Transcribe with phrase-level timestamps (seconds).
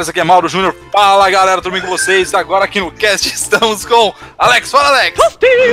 [0.00, 0.74] esse aqui é Mauro Júnior.
[0.90, 2.32] Fala galera, tudo bem com vocês?
[2.34, 4.70] Agora aqui no cast estamos com Alex.
[4.70, 5.20] Fala, Alex!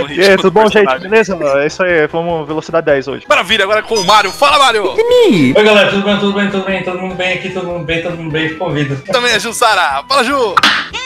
[0.10, 1.00] E aí, tudo bom, gente?
[1.00, 1.38] Beleza?
[1.58, 3.26] É isso aí, vamos velocidade 10 hoje.
[3.28, 4.32] Maravilha, agora com o Mário.
[4.32, 4.94] Fala, Mário!
[4.94, 8.02] Oi galera, tudo bem, tudo bem, tudo bem, todo mundo bem aqui, todo mundo bem,
[8.02, 9.02] todo mundo bem, convido.
[9.12, 10.04] Também é Jussara.
[10.08, 10.56] Fala, Ju!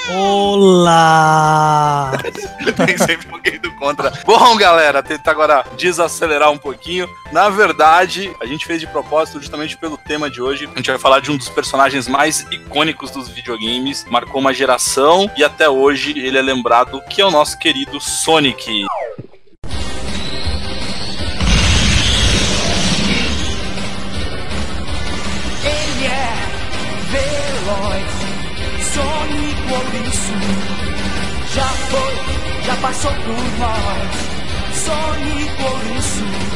[0.09, 2.12] Olá!
[2.85, 4.12] Tem sempre alguém do contra.
[4.26, 7.07] Bom, galera, tentar agora desacelerar um pouquinho.
[7.32, 10.70] Na verdade, a gente fez de propósito justamente pelo tema de hoje.
[10.73, 15.30] A gente vai falar de um dos personagens mais icônicos dos videogames, marcou uma geração
[15.38, 18.70] e até hoje ele é lembrado que é o nosso querido Sonic.
[18.70, 18.87] Ele
[26.05, 26.34] é
[27.12, 28.12] veloz,
[28.93, 30.34] Sonic ouriço.
[31.54, 32.15] Já foi,
[32.63, 34.34] já passou por nós.
[34.73, 36.23] Sonic ouriço.
[36.23, 36.52] Sonic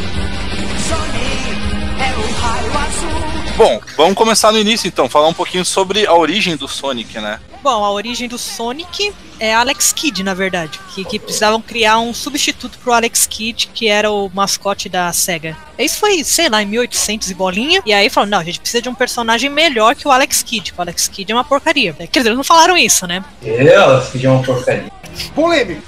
[3.58, 7.40] Bom, vamos começar no início então, falar um pouquinho sobre a origem do Sonic, né?
[7.64, 10.80] Bom, a origem do Sonic é Alex Kidd, na verdade.
[10.94, 15.56] Que, que precisavam criar um substituto pro Alex Kidd, que era o mascote da SEGA.
[15.78, 17.82] Isso foi, sei lá, em 1800 e bolinha.
[17.86, 20.74] E aí falaram, não, a gente precisa de um personagem melhor que o Alex Kidd.
[20.78, 21.94] O Alex Kidd é uma porcaria.
[21.94, 23.24] Quer dizer, eles não falaram isso, né?
[23.44, 24.92] Eu, filho, uma porcaria.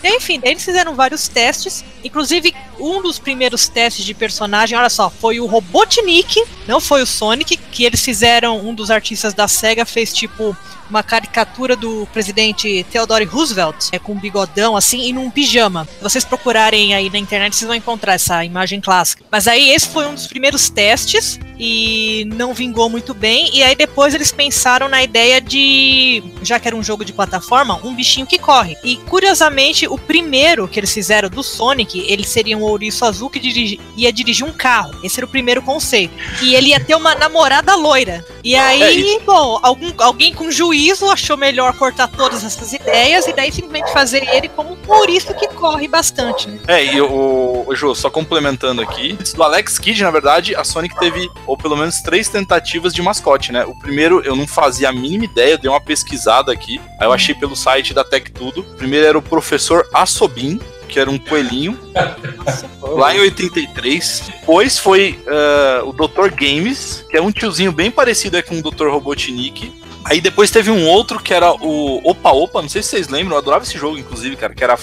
[0.03, 1.84] E, enfim, eles fizeram vários testes.
[2.03, 7.06] Inclusive, um dos primeiros testes de personagem, olha só, foi o Robotnik, não foi o
[7.06, 10.56] Sonic, que eles fizeram, um dos artistas da SEGA fez tipo
[10.89, 15.85] uma caricatura do presidente Theodore Roosevelt, é, com um bigodão assim e num pijama.
[15.85, 19.23] Se vocês procurarem aí na internet, vocês vão encontrar essa imagem clássica.
[19.31, 23.50] Mas aí esse foi um dos primeiros testes e não vingou muito bem.
[23.53, 27.80] E aí depois eles pensaram na ideia de, já que era um jogo de plataforma,
[27.84, 28.78] um bichinho que corre.
[28.84, 33.40] E curiosamente, o primeiro que eles fizeram do Sonic, ele seria um ouriço azul que
[33.40, 34.92] dirigi- ia dirigir um carro.
[35.03, 36.14] Esse era o primeiro conceito.
[36.42, 38.26] E ele ia ter uma namorada loira.
[38.44, 43.52] E aí, bom, algum, alguém com juízo achou melhor cortar todas essas ideias e daí
[43.52, 46.59] simplesmente fazer ele como um ouriço que corre bastante, né?
[46.68, 50.97] É, e o, o Jô, só complementando aqui, do Alex Kidd, na verdade, a Sonic
[51.00, 53.65] teve, ou pelo menos, três tentativas de mascote, né?
[53.65, 57.11] O primeiro eu não fazia a mínima ideia, eu dei uma pesquisada aqui, aí eu
[57.11, 58.61] achei pelo site da Tech Tudo.
[58.61, 61.77] O primeiro era o professor Assobin, que era um coelhinho,
[62.81, 64.31] lá em 83.
[64.39, 66.29] Depois foi eh, o Dr.
[66.35, 68.87] Games, que é um tiozinho bem parecido com o Dr.
[68.87, 69.73] Robotnik.
[70.05, 73.35] Aí depois teve um outro que era o Opa Opa, não sei se vocês lembram,
[73.35, 74.77] eu adorava esse jogo, inclusive, cara, que era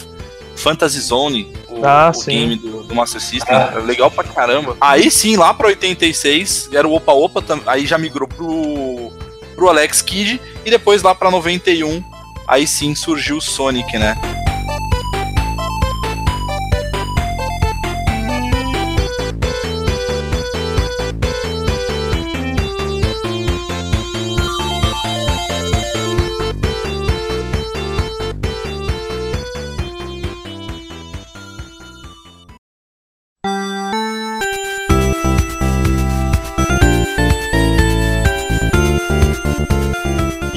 [0.56, 2.30] Fantasy Zone, o, Ah, o sim.
[2.30, 3.70] game do, do Master System, Ah.
[3.72, 4.76] era legal pra caramba.
[4.80, 9.12] Aí sim, lá pra 86, era o Opa Opa, tam- aí já migrou pro,
[9.54, 12.02] pro Alex Kidd, e depois lá pra 91,
[12.48, 14.16] aí sim surgiu o Sonic, né?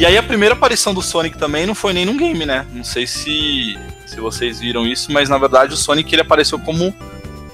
[0.09, 2.65] Aí a primeira aparição do Sonic também não foi nem num game, né?
[2.73, 6.93] Não sei se, se vocês viram isso, mas na verdade o Sonic ele apareceu como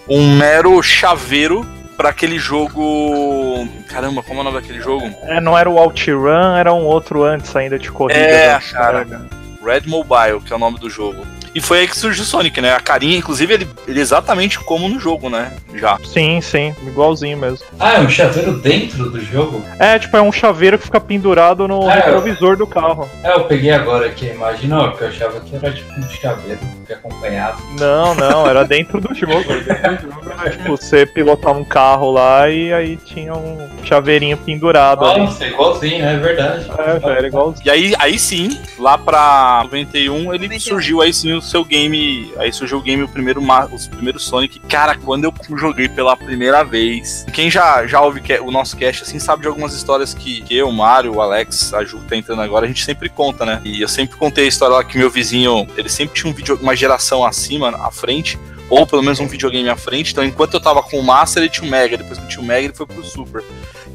[0.07, 1.65] um mero chaveiro
[1.97, 3.67] pra aquele jogo.
[3.87, 5.05] Caramba, como é o nome daquele jogo?
[5.23, 8.19] É, não era o OutRun, era um outro antes ainda de corrida.
[8.19, 8.99] É, cara.
[8.99, 9.25] SEGA.
[9.63, 11.25] Red Mobile, que é o nome do jogo.
[11.55, 12.73] E foi aí que surgiu o Sonic, né?
[12.73, 15.53] A carinha, inclusive, ele, ele é exatamente como no jogo, né?
[15.73, 15.97] Já.
[16.03, 17.65] Sim, sim, igualzinho mesmo.
[17.79, 19.63] Ah, é um chaveiro dentro do jogo?
[19.79, 21.95] É, tipo, é um chaveiro que fica pendurado no É.
[21.95, 23.09] retrovisor do carro.
[23.23, 26.09] É, eu peguei agora aqui a imagem, não, porque eu achava que era tipo um
[26.09, 27.57] chaveiro que acompanhava.
[27.79, 29.35] Não, não, era dentro do jogo.
[29.65, 34.35] Dentro do jogo era, tipo, você pilotava um carro lá e aí tinha um chaveirinho
[34.37, 35.21] pendurado ali.
[35.21, 36.69] Nossa, igualzinho, é verdade.
[36.77, 37.65] É, velho, era igualzinho.
[37.65, 40.59] E aí, aí sim, lá pra 91, ele 91.
[40.59, 42.31] surgiu aí sim o seu game.
[42.37, 44.59] Aí surgiu o game, o primeiro, os primeiros Sonic.
[44.61, 47.25] Cara, quando eu joguei pela primeira vez.
[47.33, 50.55] Quem já, já ouve que- o nosso cast assim sabe de algumas histórias que, que
[50.55, 53.61] eu, o Mário, o Alex, a Ju tá entrando agora, a gente sempre conta, né?
[53.63, 56.57] E eu sempre contei a história lá que meu vizinho, ele sempre tinha um vídeo,
[56.61, 58.37] uma geração acima, à frente.
[58.67, 60.11] Ou pelo menos um videogame à frente.
[60.11, 61.97] Então, enquanto eu tava com o Master, ele tinha o Mega.
[61.97, 63.43] Depois que eu tinha o Mega, ele foi pro Super.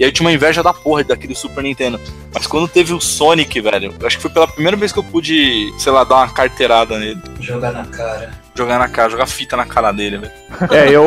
[0.00, 2.00] E aí eu tinha uma inveja da porra daquele Super Nintendo.
[2.32, 5.04] Mas quando teve o Sonic, velho, eu acho que foi pela primeira vez que eu
[5.04, 7.20] pude, sei lá, dar uma carteirada nele.
[7.38, 8.39] Jogar na cara.
[8.54, 10.32] Jogar na cara, jogar fita na cara dele, velho.
[10.70, 11.04] É, eu.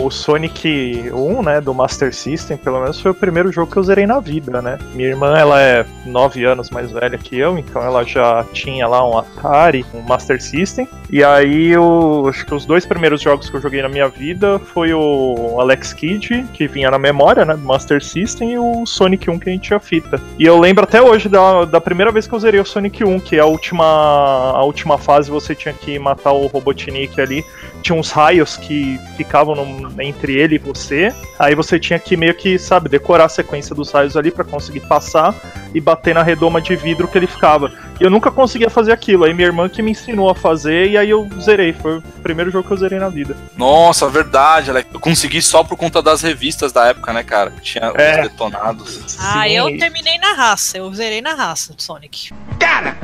[0.00, 3.82] O Sonic 1, né, do Master System, pelo menos foi o primeiro jogo que eu
[3.82, 4.78] zerei na vida, né?
[4.94, 9.08] Minha irmã, ela é 9 anos mais velha que eu, então ela já tinha lá
[9.08, 10.88] um Atari, um Master System.
[11.10, 14.58] E aí, eu, acho que os dois primeiros jogos que eu joguei na minha vida
[14.58, 19.30] foi o Alex Kidd, que vinha na memória, né, do Master System, e o Sonic
[19.30, 20.20] 1 que a gente tinha fita.
[20.38, 23.20] E eu lembro até hoje da, da primeira vez que eu zerei o Sonic 1,
[23.20, 27.44] que é a última, a última fase você tinha que matar o Robotnik ali
[27.82, 31.14] tinha uns raios que ficavam no- entre ele e você.
[31.38, 34.80] Aí você tinha que meio que, sabe, decorar a sequência dos raios ali pra conseguir
[34.80, 35.34] passar
[35.74, 37.72] e bater na redoma de vidro que ele ficava.
[37.98, 39.24] E eu nunca conseguia fazer aquilo.
[39.24, 41.72] Aí minha irmã que me ensinou a fazer e aí eu zerei.
[41.72, 43.34] Foi o primeiro jogo que eu zerei na vida.
[43.56, 44.88] Nossa, verdade, Alex.
[44.92, 47.50] Eu consegui só por conta das revistas da época, né, cara?
[47.62, 48.16] Tinha É.
[48.22, 49.16] os detonados.
[49.18, 52.30] Ah, Sim, eu terminei na raça, eu zerei na raça do Sonic.
[52.58, 52.96] Cara,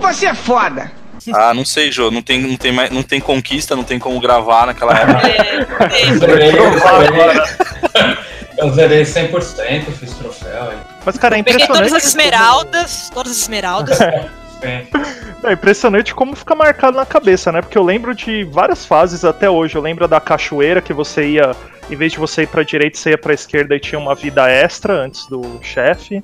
[0.00, 0.90] você é foda.
[1.34, 2.10] Ah, não sei, Jô.
[2.10, 5.26] Não tem, não, tem mais, não tem conquista, não tem como gravar naquela época.
[5.28, 7.42] É, Eu é, zerei, eu zerei,
[8.58, 10.70] eu zerei 100%, fiz troféu.
[10.70, 10.78] aí.
[11.04, 11.88] Mas, cara, é peguei impressionante.
[11.90, 13.98] todas as esmeraldas, todas as esmeraldas.
[15.44, 17.60] É impressionante como fica marcado na cabeça, né?
[17.62, 19.76] Porque eu lembro de várias fases até hoje.
[19.76, 21.52] Eu lembro da cachoeira que você ia,
[21.88, 24.50] em vez de você ir pra direita, você ia pra esquerda e tinha uma vida
[24.50, 26.20] extra antes do chefe.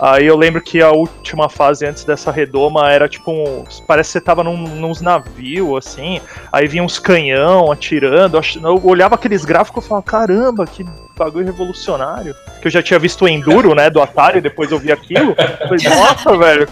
[0.00, 3.64] Aí eu lembro que a última fase antes dessa redoma era tipo um.
[3.86, 6.20] Parece que você tava num, nos navios, assim.
[6.50, 8.38] Aí vinha uns canhão atirando.
[8.38, 10.86] Eu Eu olhava aqueles gráficos e falava, caramba, que
[11.18, 12.34] bagulho revolucionário.
[12.62, 15.34] Que eu já tinha visto o Enduro, né, do Atari, depois eu vi aquilo.
[15.34, 16.66] Falei, nossa, velho,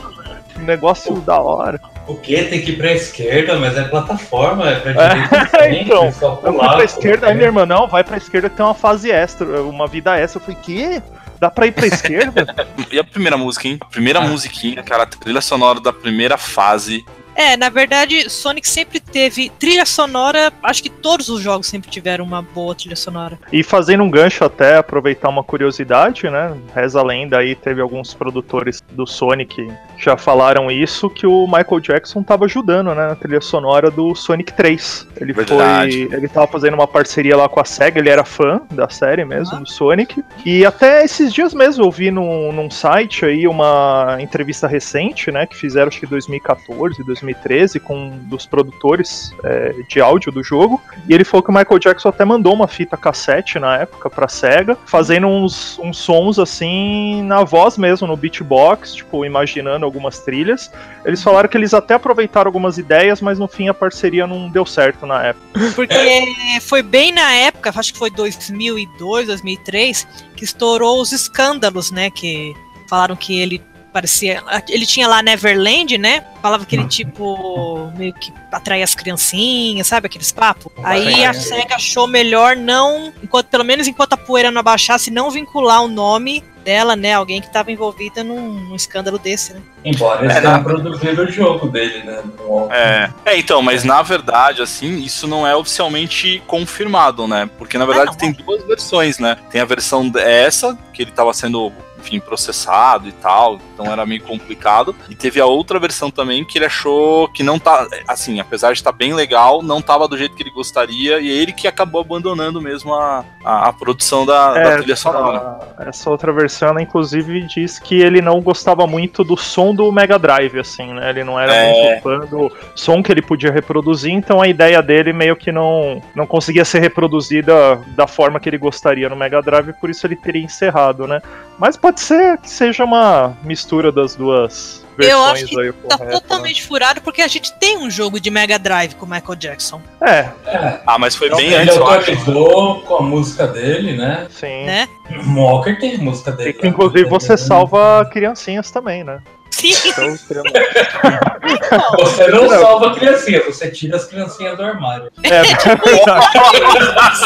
[0.48, 1.78] que negócio da hora.
[2.06, 2.42] O que?
[2.44, 6.30] Tem que ir pra esquerda, mas é plataforma, é pra É, direita sempre, então, só
[6.30, 8.72] Eu fui pular, pra esquerda, aí minha irmã, não, vai pra esquerda que tem uma
[8.72, 10.40] fase extra, uma vida extra.
[10.40, 11.02] Eu falei, que?
[11.40, 12.46] Dá pra ir pra esquerda?
[12.90, 13.78] E a primeira música, hein?
[13.80, 14.26] A primeira Ah.
[14.26, 17.04] musiquinha, cara, a trilha sonora da primeira fase.
[17.38, 20.52] É, na verdade, Sonic sempre teve trilha sonora.
[20.60, 23.38] Acho que todos os jogos sempre tiveram uma boa trilha sonora.
[23.52, 26.52] E fazendo um gancho até, aproveitar uma curiosidade, né?
[26.74, 31.46] Reza a lenda aí, teve alguns produtores do Sonic que já falaram isso, que o
[31.46, 35.06] Michael Jackson tava ajudando, né, na trilha sonora do Sonic 3.
[35.20, 36.06] Ele Verdade.
[36.08, 36.18] foi.
[36.18, 39.60] Ele tava fazendo uma parceria lá com a SEGA, ele era fã da série mesmo,
[39.60, 40.22] do Sonic.
[40.44, 45.46] E até esses dias mesmo eu vi num, num site aí uma entrevista recente, né?
[45.46, 47.02] Que fizeram acho que 2014,
[47.32, 50.80] 2013, com um dos produtores é, de áudio do jogo.
[51.08, 54.28] E ele falou que o Michael Jackson até mandou uma fita cassete na época pra
[54.28, 60.70] SEGA, fazendo uns, uns sons assim na voz mesmo, no beatbox, tipo, imaginando algumas trilhas.
[61.04, 64.64] Eles falaram que eles até aproveitaram algumas ideias, mas no fim a parceria não deu
[64.66, 65.46] certo na época.
[65.74, 72.10] Porque foi bem na época, acho que foi 2002, 2003, que estourou os escândalos, né?
[72.10, 72.54] Que
[72.88, 73.62] falaram que ele
[73.98, 74.42] parecia.
[74.68, 76.24] Ele tinha lá Neverland, né?
[76.40, 80.06] Falava que ele, tipo, meio que atraía as criancinhas, sabe?
[80.06, 80.72] Aqueles papos.
[80.84, 85.30] Aí a SEGA achou melhor não, enquanto, pelo menos enquanto a poeira não abaixasse, não
[85.30, 87.14] vincular o nome dela, né?
[87.14, 89.60] Alguém que estava envolvida num, num escândalo desse, né?
[89.84, 92.22] Embora eles É, tenham na- produzido o jogo dele, né?
[92.38, 93.10] no- É.
[93.24, 97.50] é, então, mas na verdade, assim, isso não é oficialmente confirmado, né?
[97.58, 99.36] Porque na verdade não, tem duas versões, né?
[99.50, 104.22] Tem a versão dessa, que ele tava sendo, enfim, processado e tal, então era meio
[104.22, 104.94] complicado.
[105.08, 108.78] E teve a outra versão também que ele achou que não tá, assim, apesar de
[108.78, 112.00] estar bem legal, não tava do jeito que ele gostaria, e é ele que acabou
[112.00, 115.58] abandonando mesmo a, a, a produção da, da trilha sonora.
[115.78, 119.90] essa, essa outra versão, ela inclusive diz que ele não gostava muito do som do
[119.92, 121.10] Mega Drive, assim, né?
[121.10, 121.72] Ele não era É.
[121.90, 126.00] muito fã do som que ele podia reproduzir, então a ideia dele meio que não,
[126.14, 130.16] não conseguia ser reproduzida da forma que ele gostaria no Mega Drive, por isso ele
[130.16, 131.20] teria encerrado, né?
[131.58, 135.72] Mas pode ser que seja uma mistura das duas Eu versões acho que aí.
[135.72, 136.10] Tá né?
[136.12, 139.80] totalmente furado porque a gente tem um jogo de Mega Drive com o Michael Jackson,
[140.00, 142.10] É, É, Ah, mas foi bem ele antes, eu acho.
[142.10, 144.26] autorizou com a música dele, né?
[144.30, 144.64] sim.
[144.66, 144.88] né?
[145.26, 146.50] O Walker tem a música dele.
[146.50, 149.20] E que inclusive você salva criancinhas também, né?
[149.50, 150.04] Sim, Então,
[151.98, 155.10] Você não salva criancinhas, você tira as criancinhas do armário.
[155.24, 156.26] é verdade.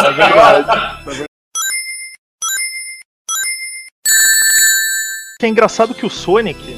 [0.06, 1.26] É verdade.
[5.46, 6.76] É engraçado que o Sonic,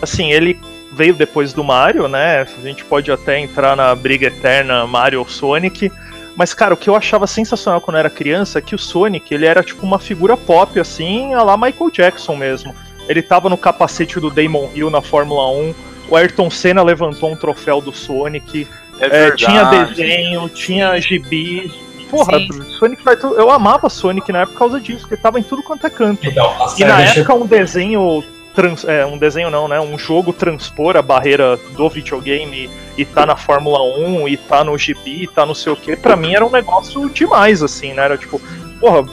[0.00, 0.58] assim, ele
[0.92, 2.40] veio depois do Mario, né?
[2.42, 5.92] A gente pode até entrar na briga eterna Mario ou Sonic.
[6.34, 9.32] Mas, cara, o que eu achava sensacional quando eu era criança é que o Sonic,
[9.32, 12.74] ele era tipo uma figura pop, assim, a lá Michael Jackson mesmo.
[13.08, 15.74] Ele tava no capacete do Damon Hill na Fórmula 1.
[16.08, 18.66] O Ayrton Senna levantou um troféu do Sonic.
[19.00, 21.72] É É, tinha desenho, tinha gibi.
[22.10, 22.62] Porra, Sim.
[22.78, 23.34] Sonic vai tudo.
[23.34, 26.26] Eu amava Sonic na época por causa disso, porque tava em tudo quanto é canto.
[26.26, 28.22] Então, E na época um desenho
[28.54, 29.78] trans, é, um desenho não, né?
[29.78, 34.76] Um jogo transpor a barreira do videogame e tá na Fórmula 1 e tá no
[34.78, 38.04] GB e tá não sei o que, pra mim era um negócio demais, assim, né?
[38.04, 38.40] Era tipo,
[38.80, 39.04] porra,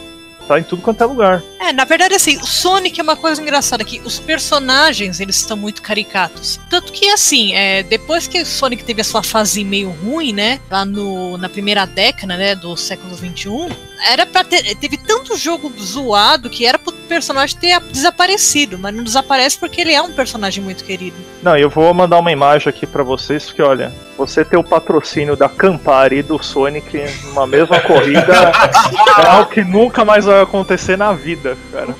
[0.48, 1.44] tá em tudo quanto é lugar.
[1.60, 5.56] É, na verdade, assim, o Sonic é uma coisa engraçada que os personagens, eles estão
[5.56, 6.60] muito caricatos.
[6.70, 10.60] Tanto que, assim, é, depois que o Sonic teve a sua fase meio ruim, né,
[10.70, 13.74] lá no, na primeira década, né, do século XXI,
[14.12, 19.04] era pra ter, teve tanto jogo zoado que era pro personagem ter desaparecido, mas não
[19.04, 21.16] desaparece porque ele é um personagem muito querido.
[21.42, 25.36] Não, eu vou mandar uma imagem aqui para vocês, porque olha, você ter o patrocínio
[25.36, 28.52] da Campari e do Sonic numa mesma corrida
[29.20, 31.96] é algo que nunca mais vai acontecer na vida, cara.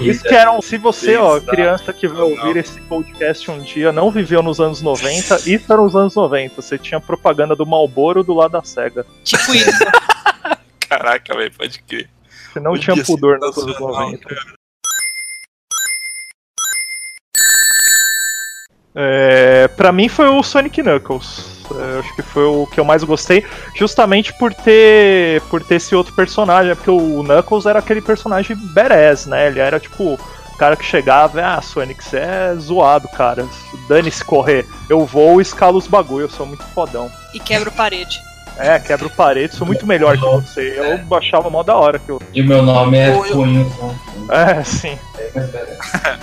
[0.00, 4.10] Isso que eram, se você, ó, criança que vai ouvir esse podcast um dia, não
[4.10, 6.60] viveu nos anos 90, isso era nos anos 90.
[6.60, 9.04] Você tinha propaganda do Malboro do lado da SEGA.
[9.24, 9.84] Tipo isso.
[10.88, 12.08] Caraca, velho, pode crer.
[12.52, 14.28] Você não tinha pudor nos anos 90.
[18.94, 21.62] É, pra mim foi o Sonic Knuckles.
[21.74, 23.44] É, acho que foi o que eu mais gostei,
[23.74, 29.26] justamente por ter por ter esse outro personagem, porque o Knuckles era aquele personagem badass,
[29.26, 29.46] né?
[29.46, 33.46] Ele era tipo o cara que chegava, ah, Sonic, você é zoado, cara.
[33.88, 34.66] Dane-se correr.
[34.88, 37.10] Eu vou e escalo os bagulho, eu sou muito fodão.
[37.32, 38.20] E quebra parede.
[38.58, 40.74] É, quebra parede, sou muito melhor que você.
[40.76, 42.20] Eu baixava mó da hora que eu.
[42.34, 43.72] E o meu nome é Punho.
[44.30, 44.98] É, sim.
[45.34, 45.78] Mas pera.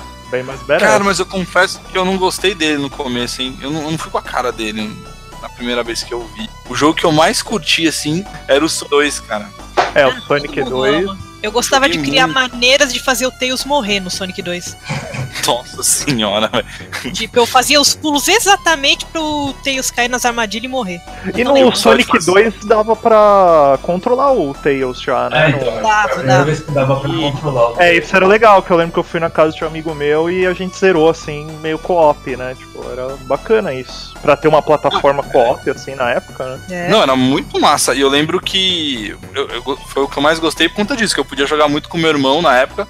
[0.30, 0.88] Bem mais badass.
[0.88, 3.58] Cara, mas eu confesso que eu não gostei dele no começo, hein?
[3.62, 4.96] Eu não, eu não fui com a cara dele
[5.42, 6.50] na primeira vez que eu vi.
[6.70, 9.50] O jogo que eu mais curti, assim, era o 2, cara.
[9.96, 11.29] É, o Sonic Todo mundo 2.
[11.41, 12.51] Eu gostava de criar muito.
[12.51, 14.75] maneiras de fazer o Tails morrer no Sonic 2.
[15.48, 17.13] Nossa senhora, velho.
[17.13, 21.01] Tipo, eu fazia os pulos exatamente pro Tails cair nas armadilhas e morrer.
[21.36, 22.25] E no Sonic faço.
[22.31, 25.46] 2 dava pra controlar o Tails já, né?
[25.46, 26.43] É, então, Dava, foi a primeira dava.
[26.46, 27.81] vez que dava pra controlar.
[27.84, 29.96] É, isso era legal, que eu lembro que eu fui na casa de um amigo
[29.96, 32.55] meu e a gente zerou assim, meio co-op, né?
[32.55, 34.13] Tipo, era bacana isso.
[34.22, 36.60] Pra ter uma plataforma co-op, assim, na época, né?
[36.69, 36.89] É.
[36.89, 37.93] Não, era muito massa.
[37.96, 41.13] E eu lembro que eu- eu- foi o que eu mais gostei por conta disso,
[41.15, 42.88] que eu podia jogar muito com meu irmão na época.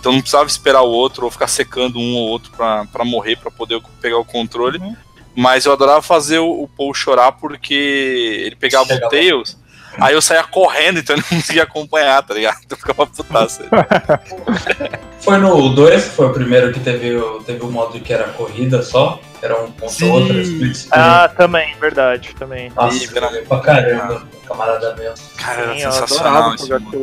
[0.00, 3.36] Então não precisava esperar o outro ou ficar secando um ou outro pra, pra morrer,
[3.36, 4.78] pra poder pegar o controle.
[4.78, 4.96] Uhum.
[5.36, 7.72] Mas eu adorava fazer o, o Paul chorar porque
[8.44, 9.06] ele pegava Chegava.
[9.06, 9.56] o Tails,
[9.98, 12.58] aí eu saía correndo, então ele não conseguia acompanhar, tá ligado?
[12.64, 13.60] Então eu ficava putaço.
[15.20, 18.24] Foi no 2 que foi o primeiro que teve, o- teve o modo que era
[18.30, 19.20] corrida só.
[19.42, 20.08] Era um contra Sim.
[20.08, 20.90] o outro, split screen.
[21.04, 22.70] Ah, também, verdade, também.
[22.76, 25.12] Nossa, Ih, joguei pra caramba, camarada meu.
[25.36, 26.54] Cara, era Sim, sensacional.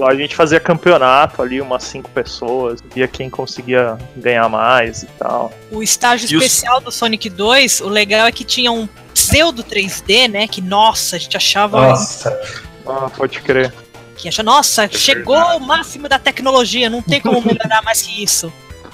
[0.08, 5.52] A gente fazia campeonato ali, umas cinco pessoas, via quem conseguia ganhar mais e tal.
[5.70, 9.62] O estágio E os- especial do Sonic 2, o legal é que tinha um pseudo
[9.62, 10.48] 3D, né?
[10.48, 12.40] Que nossa, a gente achava Nossa,
[12.88, 13.74] Ah, pode crer.
[14.16, 15.58] que acha, nossa, É chegou verdade.
[15.58, 18.50] o máximo da tecnologia, não tem como melhorar mais que isso.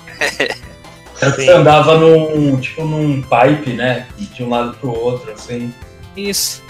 [1.19, 4.07] você andava num, tipo, num pipe, né?
[4.17, 5.73] De um lado pro outro, assim.
[6.15, 6.61] Isso.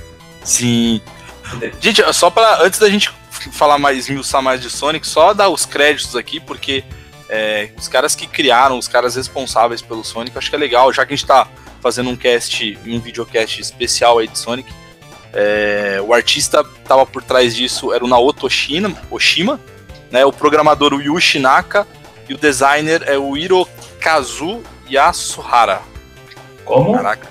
[0.44, 1.02] Sim.
[1.80, 2.64] Gente, só pra.
[2.64, 3.12] Antes da gente
[3.52, 6.84] falar mais, esmiuçar mais de Sonic, só dar os créditos aqui, porque
[7.30, 10.92] é, os caras que criaram, os caras responsáveis pelo Sonic, eu acho que é legal,
[10.92, 11.48] já que a gente tá
[11.82, 14.72] fazendo um cast, um videocast especial aí de Sonic.
[15.34, 19.60] é, o artista tava por trás disso era o Naoto Oshima, Oshima
[20.10, 21.86] né, o programador o Yushi Naka
[22.28, 25.82] e o designer é o Hirokazu Yasuhara.
[26.64, 26.94] Como?
[26.94, 27.28] Caraca.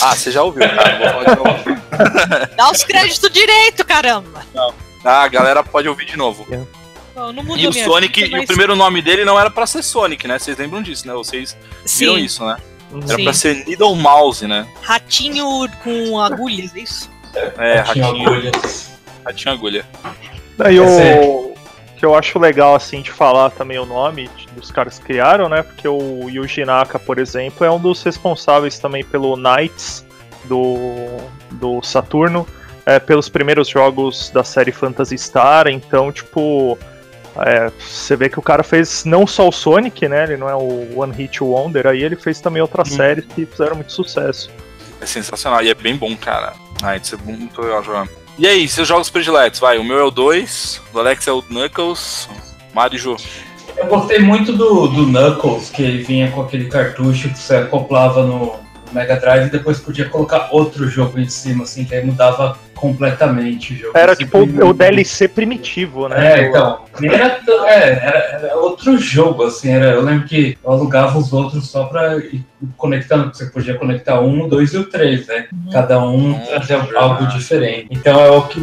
[0.00, 0.98] Ah, você já ouviu, cara.
[0.98, 1.82] Vou falar de novo.
[2.56, 4.44] Dá os créditos direito, caramba.
[5.04, 6.46] Ah, a galera pode ouvir de novo.
[7.16, 9.82] Não, não E o Sonic, vida, e o primeiro nome dele não era pra ser
[9.82, 10.38] Sonic, né?
[10.38, 11.14] Vocês lembram disso, né?
[11.14, 11.56] Vocês
[11.96, 12.56] viram Sim, isso, né?
[13.08, 13.24] Era Sim.
[13.24, 14.66] pra ser Needle Mouse, né?
[14.82, 17.10] ratinho com agulhas, é isso?
[17.34, 18.90] É, Tinha ratinho, agulhas.
[19.24, 19.86] ratinho agulha.
[20.56, 21.54] Daí É o
[21.98, 25.62] que eu acho legal assim de falar também o nome dos caras que criaram, né?
[25.62, 30.06] Porque o Yuji Naka, por exemplo, é um dos responsáveis também pelo Knights
[30.44, 30.86] do,
[31.50, 32.46] do Saturno,
[32.86, 35.66] é, pelos primeiros jogos da série Phantasy Star.
[35.66, 36.78] Então, tipo,
[37.44, 40.22] é, você vê que o cara fez não só o Sonic, né?
[40.22, 42.96] Ele não é o One Hit Wonder, aí ele fez também outras Hum.
[42.96, 44.50] séries que fizeram muito sucesso.
[45.00, 46.52] É sensacional e é bem bom, cara.
[46.80, 48.08] Ah, isso é muito legal jogar.
[48.38, 49.58] E aí, seus jogos prediletos?
[49.58, 52.28] Vai, o meu é o 2, do Alex é o Knuckles,
[52.72, 53.16] Mario e Ju.
[53.76, 58.22] Eu gostei muito do, do Knuckles, que ele vinha com aquele cartucho que você acoplava
[58.22, 58.54] no,
[58.92, 63.74] Mega Drive e depois podia colocar outro jogo em cima, assim, que aí mudava completamente
[63.74, 63.98] o jogo.
[63.98, 66.40] Era Assim, tipo foi- o DLC primitivo, né?
[66.40, 66.80] É, então.
[67.00, 69.70] Nem era, é, era, era outro jogo, assim.
[69.70, 72.44] Era, eu lembro que eu alugava os outros só pra ir
[72.76, 75.46] conectando, você podia conectar um, dois e o três, né?
[75.72, 76.96] Cada um Hum, fazia verdade.
[76.96, 77.86] algo diferente.
[77.90, 78.60] Então é o que,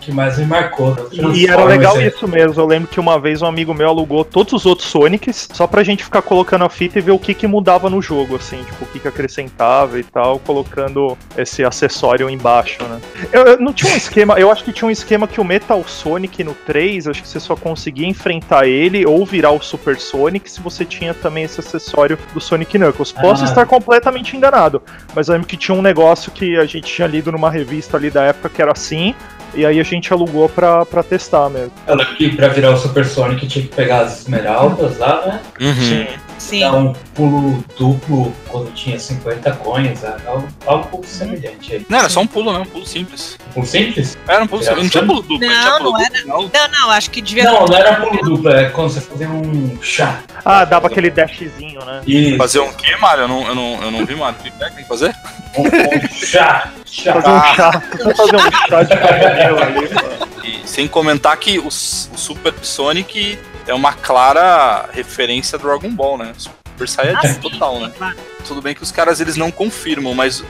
[0.00, 0.96] que mais me marcou.
[1.12, 2.60] E era legal isso mesmo.
[2.60, 5.82] Eu lembro que uma vez um amigo meu alugou todos os outros Sonics só pra
[5.82, 8.84] gente ficar colocando a fita e ver o que que mudava no jogo, assim, tipo,
[8.84, 13.00] o que que acrescentava e tal, colocando esse acessório embaixo, né?
[13.32, 15.82] Eu, eu- não tinha um esquema, eu acho que tinha um esquema que o Metal
[15.86, 20.50] Sonic no 3, acho que você só conseguia enfrentar ele ou virar o Super Sonic
[20.50, 23.12] se você tinha também esse acessório do Sonic Knuckles.
[23.12, 23.48] Posso Ah.
[23.48, 24.82] estar completamente enganado,
[25.14, 28.10] mas eu lembro que tinha um negócio que a gente tinha lido numa revista ali
[28.10, 29.14] da época que era assim,
[29.54, 31.72] e aí a gente alugou pra, pra testar mesmo.
[31.86, 35.40] Eu lembro que pra virar o Super Sonic tinha que pegar as esmeraldas lá, né?
[35.60, 36.06] Uhum.
[36.38, 36.60] Sim.
[36.60, 40.16] Dar um pulo duplo quando tinha 50 coins, né?
[40.26, 41.86] algo, algo semelhante aí.
[41.88, 42.60] Não, era só um pulo, né?
[42.60, 43.38] Um pulo simples.
[43.56, 44.18] Um simples?
[44.28, 44.84] Era um pulo Era simples.
[44.84, 46.42] Não tinha pulo duplo, Não, tinha pulo não duplo, não.
[46.42, 47.44] Não, não, acho que devia.
[47.44, 50.22] Não, não era pulo duplo, é quando você fazia um chá.
[50.44, 52.02] Ah, dava aquele dashzinho, né?
[52.06, 52.36] Isso.
[52.36, 53.22] Fazer um quê, Mário?
[53.22, 54.38] Eu não, eu não, eu não vi, Mário.
[54.38, 55.14] O que é que tem que fazer?
[55.56, 56.72] Um, um chá.
[56.84, 57.14] Chá.
[57.14, 57.82] Fazer um chá.
[58.16, 60.16] Fazer um chá de cabelo ali.
[60.44, 66.18] E sem comentar que o, o Super Sonic é uma clara referência do Dragon Ball,
[66.18, 66.32] né?
[66.36, 67.92] Super Saiyajin Ah, total, né?
[67.96, 68.16] Claro.
[68.46, 70.44] Tudo bem que os caras eles não confirmam, mas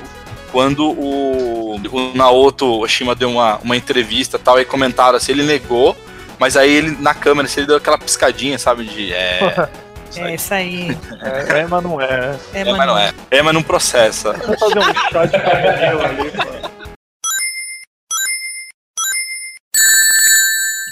[0.53, 5.43] quando o, o Naoto Oshima deu uma, uma entrevista e tal, e comentaram assim, ele
[5.43, 5.97] negou,
[6.39, 8.85] mas aí ele na câmera, assim, ele deu aquela piscadinha, sabe?
[8.85, 9.69] De é.
[10.11, 10.35] isso É aí.
[10.35, 10.99] isso aí.
[11.23, 12.37] É, é, mas não é.
[12.55, 13.13] É, É, mas não é.
[13.31, 14.33] É, mas não processa.
[14.35, 16.33] Vamos fazer um chá de cabelo ali.
[16.37, 16.77] mano.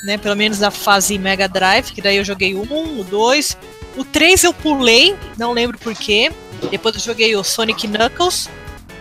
[0.05, 0.19] Né?
[0.19, 3.57] Pelo menos a fase Mega Drive, que daí eu joguei o 1, o 2.
[3.97, 6.31] O 3 eu pulei, não lembro porquê.
[6.71, 8.49] Depois eu joguei o Sonic Knuckles.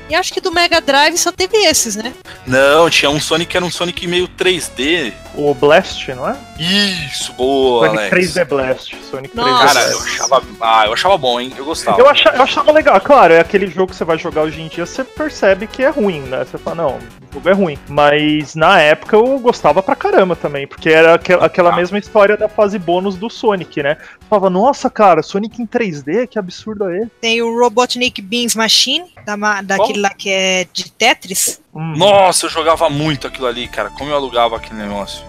[0.10, 2.14] E acho que do Mega Drive só teve esses, né?
[2.46, 5.14] Não, tinha um Sonic que era um Sonic meio 3D.
[5.36, 6.38] O Blast, não é?
[6.60, 8.34] Isso, boa, Sonic Alex.
[8.34, 8.96] 3D Blast.
[9.10, 9.74] Sonic 3D Nossa.
[9.74, 10.44] Cara, eu achava.
[10.62, 11.52] Ah, eu achava bom, hein?
[11.58, 12.00] Eu gostava.
[12.00, 14.68] Eu, acha- eu achava legal, claro, é aquele jogo que você vai jogar hoje em
[14.68, 16.46] dia, você percebe que é ruim, né?
[16.46, 17.80] Você fala, não, o jogo é ruim.
[17.90, 21.76] Mas na época eu gostava pra caramba também, porque era aquel- aquela Ah.
[21.76, 23.98] mesma história da fase bônus do Sonic, né?
[24.00, 27.08] Eu falava, nossa, cara, Sonic em 3D, que absurdo é?
[27.20, 29.62] Tem o Robotnik Beans Machine, da, ma-
[29.94, 31.62] daquele lá que é de Tetris.
[31.74, 31.96] Hum.
[31.98, 33.90] Nossa, eu jogava muito aquilo ali, cara.
[33.90, 35.24] Como eu alugava aquele negócio.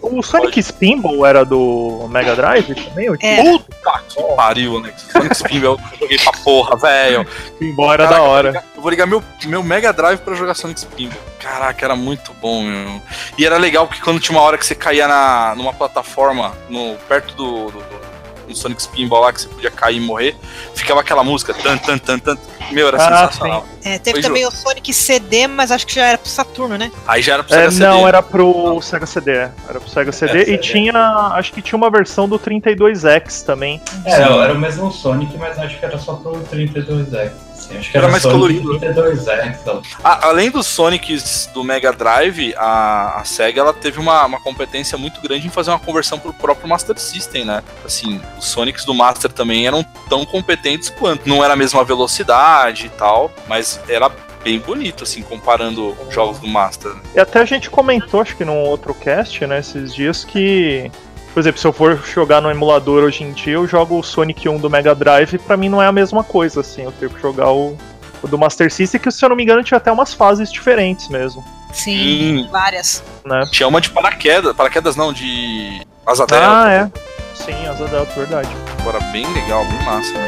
[0.00, 3.06] O Sonic Spinball era do Mega Drive também?
[3.06, 3.42] Eu tinha É.
[3.42, 5.02] Puta que pariu, Alex.
[5.10, 7.26] Sonic Spinball eu joguei pra porra, velho.
[7.54, 8.52] Spinball era Caraca, da Eu hora.
[8.52, 11.18] vou ligar, eu vou ligar meu, meu Mega Drive pra jogar Sonic Spinball.
[11.40, 13.02] Caraca, era muito bom, meu.
[13.36, 16.94] E era legal porque quando tinha uma hora que você caía na, numa plataforma, no,
[17.08, 18.11] perto do, do, do-
[18.52, 20.36] do Sonic Spinball lá, que você podia cair e morrer,
[20.74, 22.36] ficava aquela música, tan, tan, tan, tan.
[22.70, 23.66] Meu, era Ah, sensacional.
[23.84, 26.90] É, teve Oi, também o Sonic CD, mas acho que já era pro Saturno, né?
[27.06, 27.84] Aí já era pro É, Sega CD.
[27.86, 29.30] não, era pro Sega CD.
[29.32, 30.38] Era pro Sega CD.
[30.38, 30.58] É, e CD.
[30.58, 30.92] tinha.
[31.34, 33.80] Acho que tinha uma versão do 32X também.
[34.04, 37.32] Era, era o mesmo Sonic, mas acho que era só pro 32X.
[37.70, 38.78] Acho que Era era, mais Sonic colorido.
[38.80, 39.58] 32X.
[39.66, 39.80] ó.
[40.04, 44.96] A- além dos Sonics do Mega Drive, a, a SEGA ela teve uma, uma competência
[44.98, 47.62] muito grande em fazer uma conversão pro próprio Master System, né?
[47.84, 51.28] Assim, os Sonics do Master também eram tão competentes quanto.
[51.28, 54.10] Não era a mesma velocidade e tal, mas era
[54.42, 56.92] bem bonito, assim, comparando jogos do Master.
[57.14, 60.90] E até a gente comentou, acho que num outro cast, né, esses dias, que.
[61.32, 64.48] Por exemplo, se eu for jogar no emulador hoje em dia, eu jogo o Sonic
[64.48, 66.82] 1 do Mega Drive, pra mim não é a mesma coisa, assim.
[66.82, 67.76] Eu tenho que jogar o,
[68.22, 71.08] o do Master System, que se eu não me engano tinha até umas fases diferentes
[71.08, 71.42] mesmo,
[71.72, 72.48] Sim, Sim.
[72.50, 73.02] várias.
[73.24, 73.44] né?
[73.50, 76.46] Tinha uma de paraquedas, paraquedas não, de asa delta.
[76.64, 76.90] Ah, é.
[77.34, 78.48] Sim, Asa Delta, verdade.
[78.80, 80.26] Agora bem legal, bem massa, né?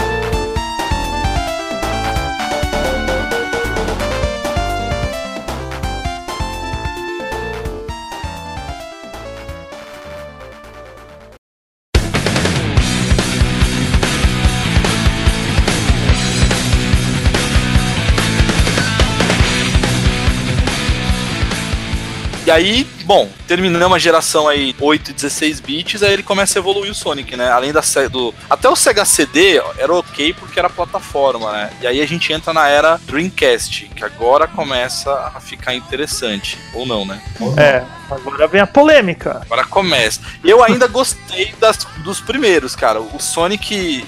[22.55, 26.91] Aí, bom, terminamos a geração aí 8 e 16 bits, aí ele começa a evoluir
[26.91, 27.51] o Sonic, né?
[27.51, 31.71] Além da do até o Sega CD era OK porque era plataforma, né?
[31.81, 36.87] E aí a gente entra na era Dreamcast, que agora começa a ficar interessante, ou
[36.87, 37.21] não, né?
[37.57, 39.41] É, agora vem a polêmica.
[39.43, 40.21] Agora começa.
[40.43, 43.01] Eu ainda gostei das, dos primeiros, cara.
[43.01, 44.05] O Sonic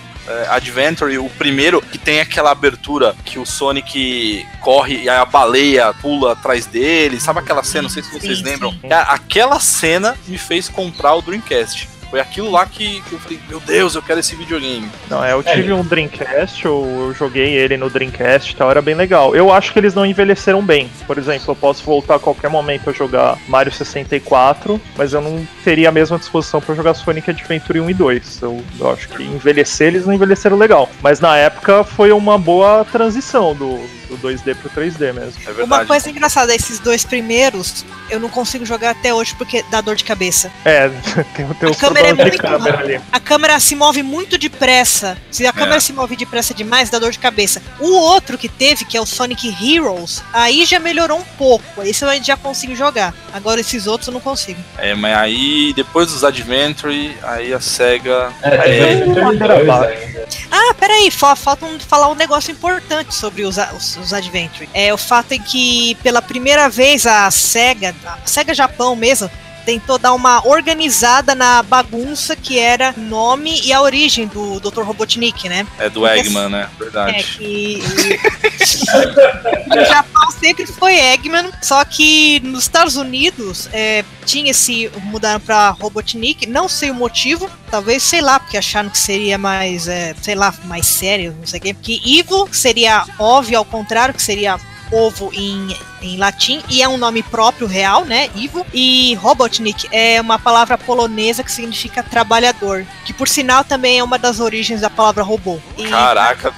[0.51, 6.33] Adventure, o primeiro, que tem aquela abertura que o Sonic corre e a baleia pula
[6.33, 7.21] atrás dele.
[7.21, 7.83] Sabe aquela cena?
[7.83, 8.73] Não sei se vocês Sim, lembram.
[8.73, 8.89] sim.
[8.89, 11.89] Cara, aquela cena me fez comprar o Dreamcast.
[12.17, 14.89] Foi aquilo lá que, que eu falei, meu Deus, eu quero esse videogame.
[15.11, 18.71] Não, é, eu É, tive um Dreamcast, eu, eu joguei ele no Dreamcast e tal,
[18.71, 19.37] era bem legal.
[19.37, 20.91] Eu acho que eles não envelheceram bem.
[21.07, 25.47] Por exemplo, eu posso voltar a qualquer momento a jogar Mario 64, mas eu não
[25.63, 28.41] teria a mesma disposição pra jogar Sonic Adventure 1 e 2.
[28.41, 30.89] Eu, eu acho que envelhecer eles não envelheceram legal.
[31.03, 35.35] Mas na época foi uma boa transição do, do 2D pro 3D mesmo.
[35.43, 35.63] É verdade.
[35.65, 39.97] Uma coisa engraçada, esses dois primeiros, eu não consigo jogar até hoje porque dá dor
[39.97, 40.51] de cabeça.
[40.65, 40.89] É,
[41.37, 43.03] tem, tem os câmera é problemas de muito câmera.
[43.13, 45.17] A câmera se move muito depressa.
[45.31, 45.81] Se a câmera É.
[45.81, 47.63] se move depressa demais, dá dor de cabeça.
[47.81, 51.83] O outro que teve, que é o Sonic Heroes, aí já melhorou um pouco.
[51.83, 53.15] Esse eu já consigo jogar.
[53.33, 54.61] Agora esses outros eu não consigo.
[54.79, 58.33] É, mas aí, depois dos Adventure, aí a SEGA.
[58.43, 59.99] É, É, Adventure ladeira 2 abaixo.
[60.07, 60.27] ainda.
[60.51, 64.69] Ah, peraí, fa- falta um- falar um negócio importante sobre os, os, os Adventure.
[64.73, 69.31] É o fato é que pela primeira vez a SEGA, a SEGA Japão mesmo,
[69.67, 74.83] tentou dar uma organizada na bagunça que era o nome e a origem do Dr.
[74.83, 75.67] Robotnik, né?
[75.77, 76.71] É do Eggman, né?
[76.73, 77.25] É Verdade.
[77.25, 77.83] que
[79.67, 85.71] no Japão sempre foi Eggman, só que nos Estados Unidos é, tinha esse mudaram para
[85.71, 90.37] Robotnik, não sei o motivo, talvez sei lá porque acharam que seria mais, é, sei
[90.37, 91.75] lá, mais sério, não sei o quê.
[91.75, 94.61] Que Ivo seria óbvio ao contrário, que seria
[94.93, 98.29] ovo em, em latim e é um nome próprio real, né?
[98.35, 98.67] Ivo.
[98.73, 104.19] E Robotnik é uma palavra polonesa que significa trabalhador, que por sinal também é uma
[104.19, 105.59] das origens da palavra robô.
[105.77, 106.53] E Caraca,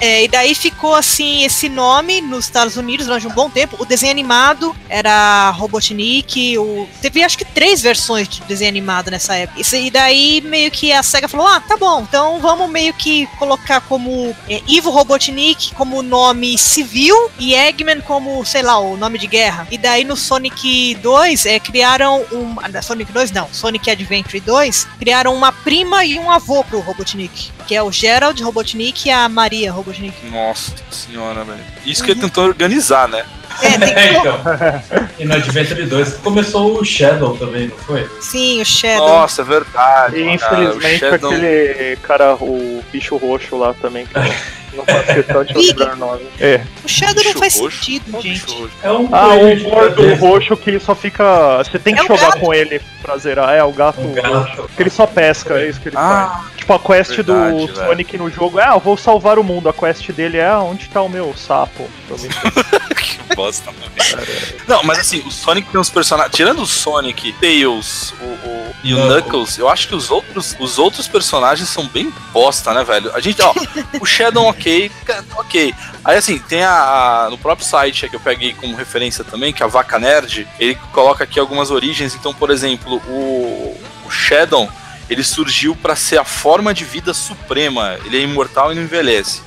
[0.00, 3.76] é, e daí ficou assim esse nome nos Estados Unidos durante um bom tempo.
[3.78, 6.58] O desenho animado era Robotnik.
[6.58, 6.88] O...
[7.00, 9.60] Teve acho que três versões de desenho animado nessa época.
[9.60, 13.80] E daí meio que a SEGA falou: ah, tá bom, então vamos meio que colocar
[13.82, 19.26] como é, Ivo Robotnik como nome civil e Eggman como, sei lá, o nome de
[19.26, 19.66] guerra.
[19.70, 22.56] E daí no Sonic 2 é, criaram um.
[22.60, 27.50] ah, Sonic 2 não, Sonic Adventure 2 criaram uma prima e um avô pro Robotnik.
[27.66, 30.26] Que é o Gerald Robotnik e a Maria Robotnik.
[30.30, 31.64] nossa senhora, velho.
[31.84, 33.24] Isso que ele tentou organizar, né?
[33.62, 34.16] É, tem É, que...
[34.18, 34.40] então.
[35.18, 38.08] E no Adventure 2 começou o Shadow também, não foi?
[38.20, 39.08] Sim, o Shadow.
[39.08, 40.16] Nossa, é verdade.
[40.16, 44.14] E cara, infelizmente Shadow- aquele cara, o bicho roxo lá também, que
[44.76, 46.26] não faz questão de lembrar o nome.
[46.40, 46.60] É.
[46.84, 47.76] O Shadow não Bicho faz roxo?
[47.78, 48.46] sentido, gente.
[48.52, 48.70] roxo?
[48.82, 51.58] É um Ah, de gordo roxo que ele só fica.
[51.58, 52.40] Você tem que É jogar gato.
[52.40, 53.54] com ele pra zerar.
[53.54, 54.22] É, o gato Um roxo.
[54.56, 54.70] gato.
[54.76, 56.57] Que ele só pesca, é isso que ele faz.
[56.68, 57.76] Tipo, a quest verdade, do velho.
[57.88, 59.68] Sonic no jogo é, ah, eu vou salvar o mundo.
[59.70, 61.88] A quest dele é, ah, onde tá o meu sapo?
[63.28, 63.92] Que bosta, mano.
[64.66, 66.34] Não, mas assim, o Sonic tem uns personagens.
[66.34, 69.56] Tirando o Sonic, Tails o, o- e o Knuckles.
[69.58, 73.14] Eu acho que os outros, os outros personagens são bem bosta, né, velho?
[73.14, 73.52] A gente, ó,
[74.00, 74.90] o Shadow, ok,
[75.36, 75.74] ok.
[76.04, 76.72] Aí assim, tem a,
[77.26, 80.46] a- no próprio site que eu peguei como referência também, que é a Vaca Nerd,
[80.58, 82.14] ele coloca aqui algumas origens.
[82.14, 83.76] Então, por exemplo, o,
[84.06, 84.68] o Shadow,
[85.08, 87.98] ele surgiu pra ser a forma de vida suprema.
[88.04, 89.42] Ele é imortal e não envelhece.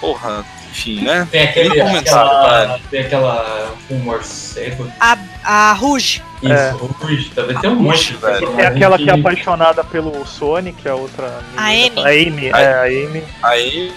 [0.00, 1.28] Porra, enfim, né?
[1.30, 1.68] Tem aquele.
[1.80, 3.74] Comentário, Aquela, tem aquela.
[3.90, 4.90] Um morcego.
[4.98, 6.22] A, a Rouge.
[6.42, 6.70] Isso, É.
[6.70, 7.30] Ruge.
[7.34, 8.40] Também tem um monte, velho.
[8.40, 8.56] velho.
[8.56, 11.40] Tem aquela que é apaixonada pelo Sonic, a outra.
[11.56, 12.02] A menina- Amy.
[12.02, 13.24] A Amy, é, a Amy.
[13.42, 13.92] A Amy,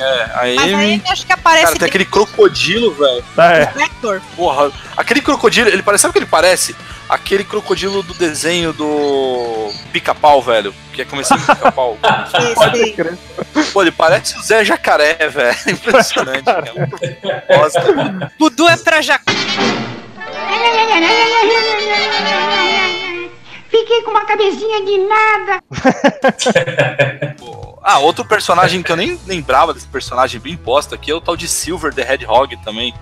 [0.00, 0.74] é, a Mas Amy.
[0.74, 3.24] aí acho que aparece Cara, tem aquele crocodilo, velho.
[3.38, 3.72] É.
[4.36, 6.74] Porra, aquele crocodilo, ele parece, sabe o que ele parece?
[7.08, 10.74] Aquele crocodilo do desenho do Pica-Pau, velho.
[10.92, 11.96] Que é começando do Pica-Pau.
[13.72, 15.56] Pô, ele parece o Zé Jacaré, velho.
[15.68, 16.72] Impressionante, cara.
[17.48, 18.32] Bosta.
[18.38, 19.24] Dudu é pra Jacu.
[23.68, 25.62] Fiquei com uma cabecinha de nada.
[27.82, 31.36] Ah, outro personagem que eu nem lembrava desse personagem bem bosta aqui é o tal
[31.36, 32.92] de Silver the Hedgehog também.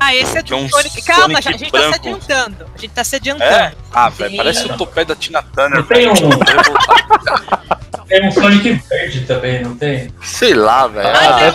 [0.00, 1.02] Ah, esse é do é um Sonic.
[1.02, 1.94] Calma, Sonic a gente tá se branco.
[1.96, 2.66] adiantando.
[2.74, 3.18] A gente tá se É?
[3.18, 3.76] adiantando.
[3.92, 5.78] Ah, velho, parece o topé da Tina Turner.
[5.80, 6.14] Não tem um.
[8.08, 10.12] Tem um Sonic verde também, não tem?
[10.22, 11.08] Sei lá, velho.
[11.08, 11.50] Ah, Ah.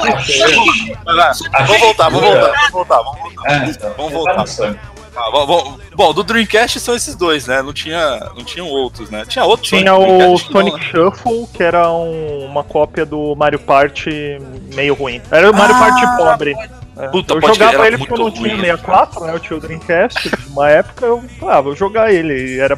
[1.06, 1.32] Vai lá,
[1.65, 3.43] Vamos voltar, vamos voltar, vamos voltar, vamos voltar.
[3.47, 3.93] Ah, então.
[3.95, 4.38] Vamos Tá voltar.
[4.38, 4.80] no Sonic.
[5.13, 7.62] Ah, bom, bom, bom, do Dreamcast são esses dois, né?
[7.62, 9.26] Não tinha, não tinham outros, né?
[9.28, 10.84] Tinha outro tinha Sonic o que não, Sonic né?
[10.89, 14.38] Shuffle, que era um- uma cópia do Mario Party
[14.74, 15.21] meio ruim.
[15.30, 16.56] Era o Mario Ah, Party pobre.
[16.97, 17.08] É.
[17.08, 18.62] Puta, eu jogava era ele porque eu não tinha ruim.
[18.62, 19.34] 64, né?
[19.34, 20.32] Eu tinha o Dreamcast.
[20.49, 22.56] Uma época eu falava, ah, vou jogar ele.
[22.56, 22.75] E era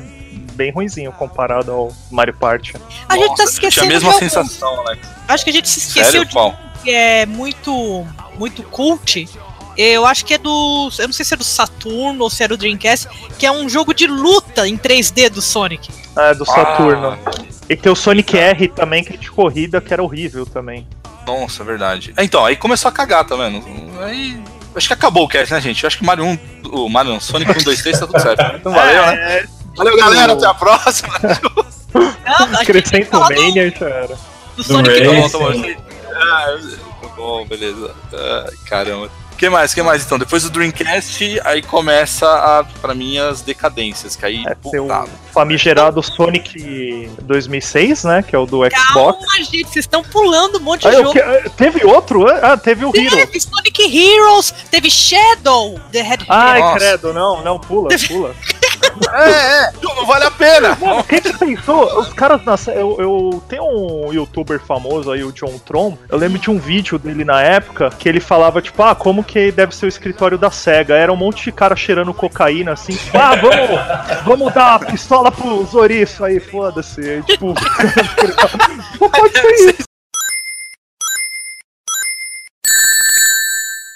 [0.53, 2.73] bem ruinzinho comparado ao Mario Party.
[3.09, 4.19] A gente tá Nossa, esquecendo Tinha a de mesma algum.
[4.19, 4.97] sensação, né?
[5.27, 6.55] Acho que a gente se esqueceu Sério, de qual?
[6.83, 8.05] que é muito,
[8.37, 9.27] muito cult.
[9.75, 10.91] Eu acho que é do.
[10.99, 13.07] Eu não sei se é do Saturno ou se é do Dreamcast,
[13.39, 15.89] que é um jogo de luta em 3D do Sonic.
[16.17, 17.17] É, do Saturno.
[17.25, 17.31] Ah,
[17.69, 20.87] E tem o Sonic R também, que é de corrida, que era horrível também.
[21.25, 22.13] nossa, é verdade.
[22.17, 23.63] É, Então, aí começou a cagar, tá vendo?
[24.01, 24.41] Aí.
[24.75, 25.83] Acho que acabou o cast, né, gente?
[25.83, 26.37] Eu acho que Mario 1.
[26.71, 28.41] O Mario não, Sonic 1, 2, 3 tá tudo certo.
[28.57, 29.37] Então valeu, né?
[29.39, 29.45] É,
[29.75, 30.33] Valeu, galera.
[30.33, 31.13] Até a próxima.
[31.93, 34.17] Não, Acrescenta o do- Mania já era.
[34.55, 35.03] Do Sonic Ray.
[35.05, 35.29] Tá bom, Boom.
[35.29, 35.51] tá bom.
[35.51, 35.77] eu sei.
[36.15, 36.57] Ah,
[37.01, 37.95] tá bom, beleza.
[38.13, 39.09] Ah, caramba.
[39.43, 39.73] O que mais?
[39.73, 40.17] que mais então?
[40.17, 44.41] Depois do Dreamcast, aí começa a, pra mim as decadências, que aí.
[44.47, 48.23] É, tem o puta, famigerado Sonic 2006, né?
[48.23, 48.93] Que é o do Xbox.
[48.93, 51.13] Calma, gente, vocês estão pulando um monte Ah, de eu jogo.
[51.13, 52.25] que- Teve outro?
[52.29, 53.17] Ah, teve o Hero.
[53.17, 56.79] Teve Sonic Heroes, teve Shadow, The Head Ai, Nossa.
[56.79, 58.33] credo, não, não, pula, pula.
[59.13, 60.77] É, é, não, vale a pena!
[60.79, 61.99] Mano, quem que pensou?
[61.99, 62.55] Os caras na.
[62.73, 65.97] Eu, eu tenho um youtuber famoso aí, o John Tron.
[66.09, 69.51] Eu lembro de um vídeo dele na época que ele falava, tipo, ah, como que
[69.51, 70.95] deve ser o escritório da SEGA?
[70.95, 75.31] Era um monte de cara cheirando cocaína, assim, tipo, ah, vamos, vamos dar a pistola
[75.31, 77.21] pro Zoriço aí, foda-se.
[77.23, 77.53] Tipo,
[78.99, 79.83] não pode ser isso.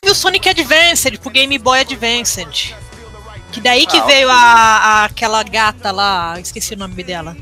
[0.03, 2.73] E o Sonic Advanced pro Game Boy Advanced.
[3.51, 7.36] Que daí que Ah, veio a, a- aquela gata lá, esqueci o nome dela.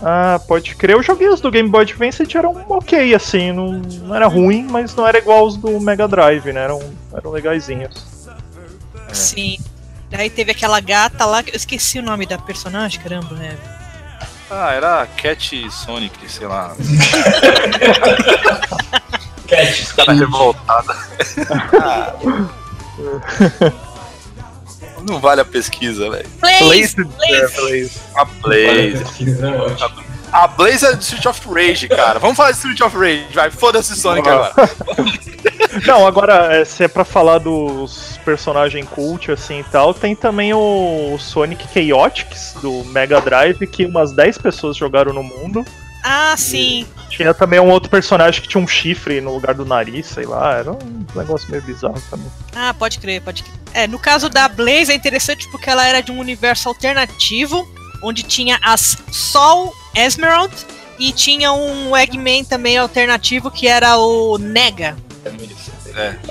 [0.00, 0.94] Ah, pode crer.
[0.94, 4.64] Eu joguei os do Game Boy Advance e eram ok, assim, não, não era ruim,
[4.70, 6.62] mas não era igual os do Mega Drive, né?
[6.64, 6.80] Eram,
[7.12, 8.06] eram legaisinhos.
[9.12, 9.58] Sim.
[10.08, 13.56] Daí teve aquela gata lá, que eu esqueci o nome da personagem, caramba, né?
[14.50, 16.74] Ah, era Cat Sonic, sei lá.
[19.48, 19.94] Cat.
[19.96, 20.96] Cara revoltada.
[21.80, 23.87] Ah.
[25.08, 26.26] Não vale a pesquisa, velho.
[26.40, 26.96] Blaze!
[26.96, 28.20] Blaze, é.
[28.20, 29.04] A Blaze.
[30.30, 32.18] A Blaze é do Street of Rage, cara.
[32.18, 33.50] Vamos falar de Street of Rage, vai.
[33.50, 34.52] Foda-se Sonic agora.
[35.86, 40.52] Não, agora, é, se é pra falar dos personagens cult assim e tal, tem também
[40.52, 45.64] o Sonic Chaotix do Mega Drive, que umas 10 pessoas jogaram no mundo.
[46.04, 46.86] Ah, sim.
[47.10, 50.54] Tinha também um outro personagem que tinha um chifre no lugar do nariz, sei lá,
[50.54, 52.30] era um negócio meio bizarro também.
[52.54, 53.54] Ah, pode crer, pode crer.
[53.74, 57.66] É, no caso da Blaze é interessante porque ela era de um universo alternativo,
[58.02, 60.54] onde tinha as Sol Esmeralda
[60.98, 64.96] e tinha um Eggman também alternativo que era o Nega.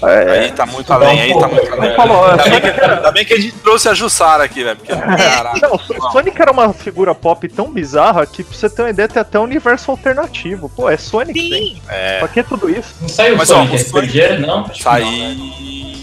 [0.01, 1.95] Aí tá muito além, aí tá muito além.
[1.95, 4.77] Falou, Ainda bem, que, ainda bem que a gente trouxe a Jussara aqui, velho.
[4.77, 5.59] Porque, caraca.
[5.67, 5.77] Não,
[6.11, 9.39] Sonic era uma figura pop tão bizarra que, pra você ter uma ideia, tem até
[9.39, 10.69] um universo alternativo.
[10.69, 11.39] Pô, é Sonic.
[11.39, 11.81] Sim.
[11.89, 12.95] É, Pra que tudo isso?
[13.01, 14.63] Não saiu Mas, ó, Sonic o Sonic- RPG, não?
[14.63, 15.37] Que não, né?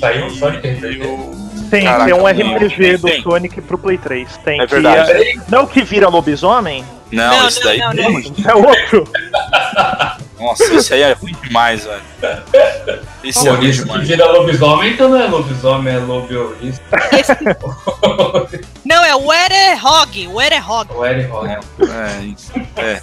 [0.01, 1.45] Saiu o Sonic RPG?
[1.71, 3.23] Tem, Caraca, tem um RPG tem, do tem.
[3.23, 4.37] Sonic pro Play 3.
[4.45, 5.11] Tem É que verdade.
[5.11, 6.85] é- não é o que vira lobisomem?
[7.11, 7.79] Não, Não, esse não, daí.
[7.79, 7.91] não,
[8.23, 8.35] tem.
[8.47, 9.05] É outro.
[10.39, 12.03] Nossa, esse aí é ruim demais, velho.
[13.23, 14.09] Esse é Por ruim isso que demais.
[14.09, 16.83] vira lobisomem, então não é lobisomem, é lobiolista.
[18.85, 20.91] Não, é o Erehog, o Erehog.
[20.93, 21.07] O Rock.
[21.09, 21.13] É,
[22.83, 23.01] é.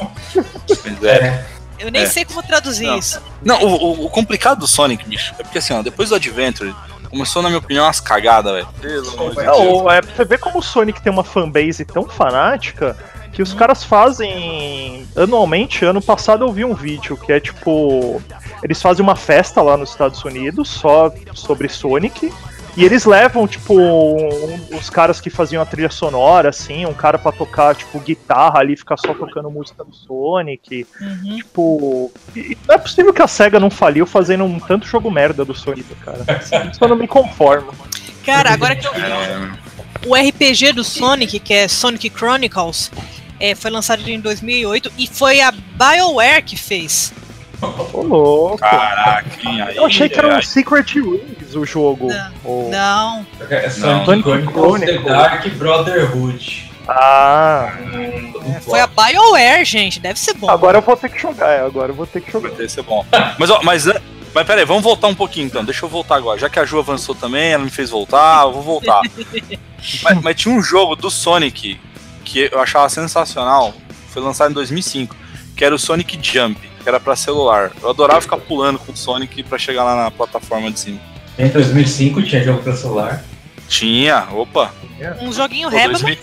[0.83, 1.09] Mas é.
[1.11, 1.45] É.
[1.79, 2.05] Eu nem É.
[2.05, 2.97] sei como traduzir Não.
[2.99, 3.19] isso.
[3.43, 3.67] Não, o,
[4.01, 6.75] o- o complicado do Sonic, bicho, é porque assim, ó, depois do Adventure,
[7.09, 8.67] começou, na minha opinião, umas cagadas, velho.
[8.79, 9.57] Pelo amor de Deus.
[9.57, 12.95] Não, é pra você ver como o Sonic tem uma fanbase tão fanática
[13.33, 15.85] que os caras fazem anualmente.
[15.85, 18.21] Ano passado eu vi um vídeo que é tipo.
[18.63, 22.31] Eles fazem uma festa lá nos Estados Unidos só sobre Sonic.
[22.77, 27.17] E eles levam, tipo, um- os caras que faziam a trilha sonora, assim, um cara
[27.19, 30.87] pra tocar, tipo, guitarra ali, ficar só tocando música do Sonic.
[31.01, 31.35] Uhum.
[31.35, 32.11] Tipo.
[32.33, 35.53] e Não é possível que a SEGA não faliu fazendo um tanto jogo merda do
[35.53, 36.19] Sonic, cara.
[36.71, 37.73] Isso eu não me conformo.
[38.25, 39.49] Cara, agora que eu vi É,
[40.07, 42.89] o RPG do Sonic, que é Sonic Chronicles,
[43.41, 47.13] é, foi lançado em 2008 e foi a BioWare que fez.
[47.93, 48.57] Ô, louco.
[48.57, 52.07] caraca, hein, aí, Eu achei que era um aí, Secret Rings o jogo.
[52.07, 52.31] Não.
[52.43, 53.25] O- Não.
[53.49, 53.69] É.
[53.69, 54.97] Sonic Chronicles The.
[54.99, 56.71] Dark Brotherhood.
[56.87, 59.99] Ah, Hum, Foi a BioWare, gente.
[59.99, 60.49] Deve ser bom.
[60.49, 62.49] agora eu vou ter que jogar, é, agora eu vou ter que jogar.
[62.51, 63.05] Ter ser bom.
[63.37, 63.85] Mas, ó, mas,
[64.33, 65.63] mas peraí, vamos voltar um pouquinho então.
[65.63, 66.39] Deixa eu voltar agora.
[66.39, 69.01] Já que a Ju avançou também, ela me fez voltar, eu vou voltar.
[70.03, 71.79] mas, mas tinha um jogo do Sonic
[72.31, 73.73] que eu achava sensacional.
[74.09, 75.15] Foi lançado em 2005,
[75.55, 77.71] que era o Sonic Jump, que era pra celular.
[77.81, 80.99] Eu adorava ficar pulando com o Sonic pra chegar lá na plataforma de cima.
[81.37, 83.23] Em 2005 tinha jogo pra celular.
[83.67, 84.73] Tinha, opa.
[85.21, 85.93] Um joguinho Pô, reba.
[85.93, 86.17] 2000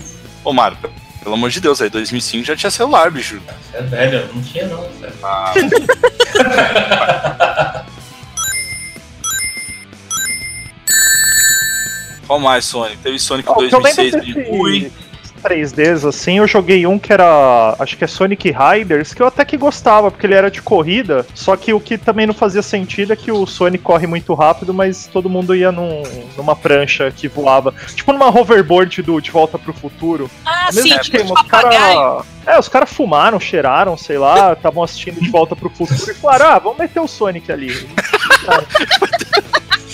[0.44, 0.78] Ô, Mário,
[1.22, 3.40] pelo amor de Deus, aí 2005 já tinha celular, bicho.
[3.70, 5.14] Você é velho, não tinha não, sério.
[5.22, 5.52] Ah,
[12.26, 12.98] Qual mais, Sonic?
[12.98, 14.92] Teve Sonic Ó, o que eu lembro 2006 de Wii.
[15.38, 19.26] Desses 3Ds, assim, eu joguei um que era, acho que é Sonic Riders, que eu
[19.26, 22.62] até que gostava, porque ele era de corrida, só que o que também não fazia
[22.62, 26.02] sentido é que o Sonic corre muito rápido, mas todo mundo ia num-
[26.36, 27.74] numa prancha que voava.
[27.94, 30.30] Tipo numa hoverboard do De Volta pro Futuro.
[30.44, 32.24] Ah, Mesmo sim, esquema, tipo os caras.
[32.46, 36.46] É, os caras fumaram, cheiraram, sei lá, estavam assistindo De Volta pro Futuro e falaram,
[36.46, 37.72] ah, vamos meter o Sonic ali.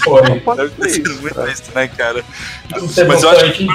[0.05, 0.41] Foi.
[0.41, 1.51] Pode Deve ser ter sido isso, muito cara.
[1.51, 2.25] isso, né, cara?
[3.09, 3.69] Mas eu acho aí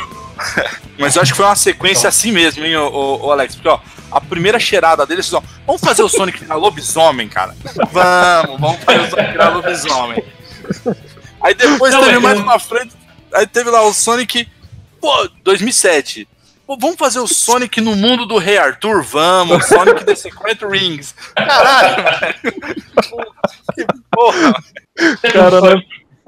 [0.97, 3.55] Mas eu acho que foi uma sequência assim mesmo, hein, ô- ô, Alex?
[3.55, 3.79] Porque, ó,
[4.11, 7.55] a primeira cheirada deles, ó, vamos fazer o Sonic virar lobisomem, cara.
[7.91, 10.23] Vamos, vamos fazer o Sonic virar lobisomem.
[11.41, 12.95] Aí depois Não, teve mas mais pra frente,
[13.33, 14.47] aí teve lá o Sonic,
[14.99, 16.27] pô, 2007.
[16.67, 19.01] Pô, vamos fazer o Sonic no mundo do Rei Arthur?
[19.03, 21.15] Vamos, Sonic The Secret Rings.
[21.35, 22.35] Caralho, velho.
[23.73, 24.53] Que porra.
[25.33, 25.61] Cara,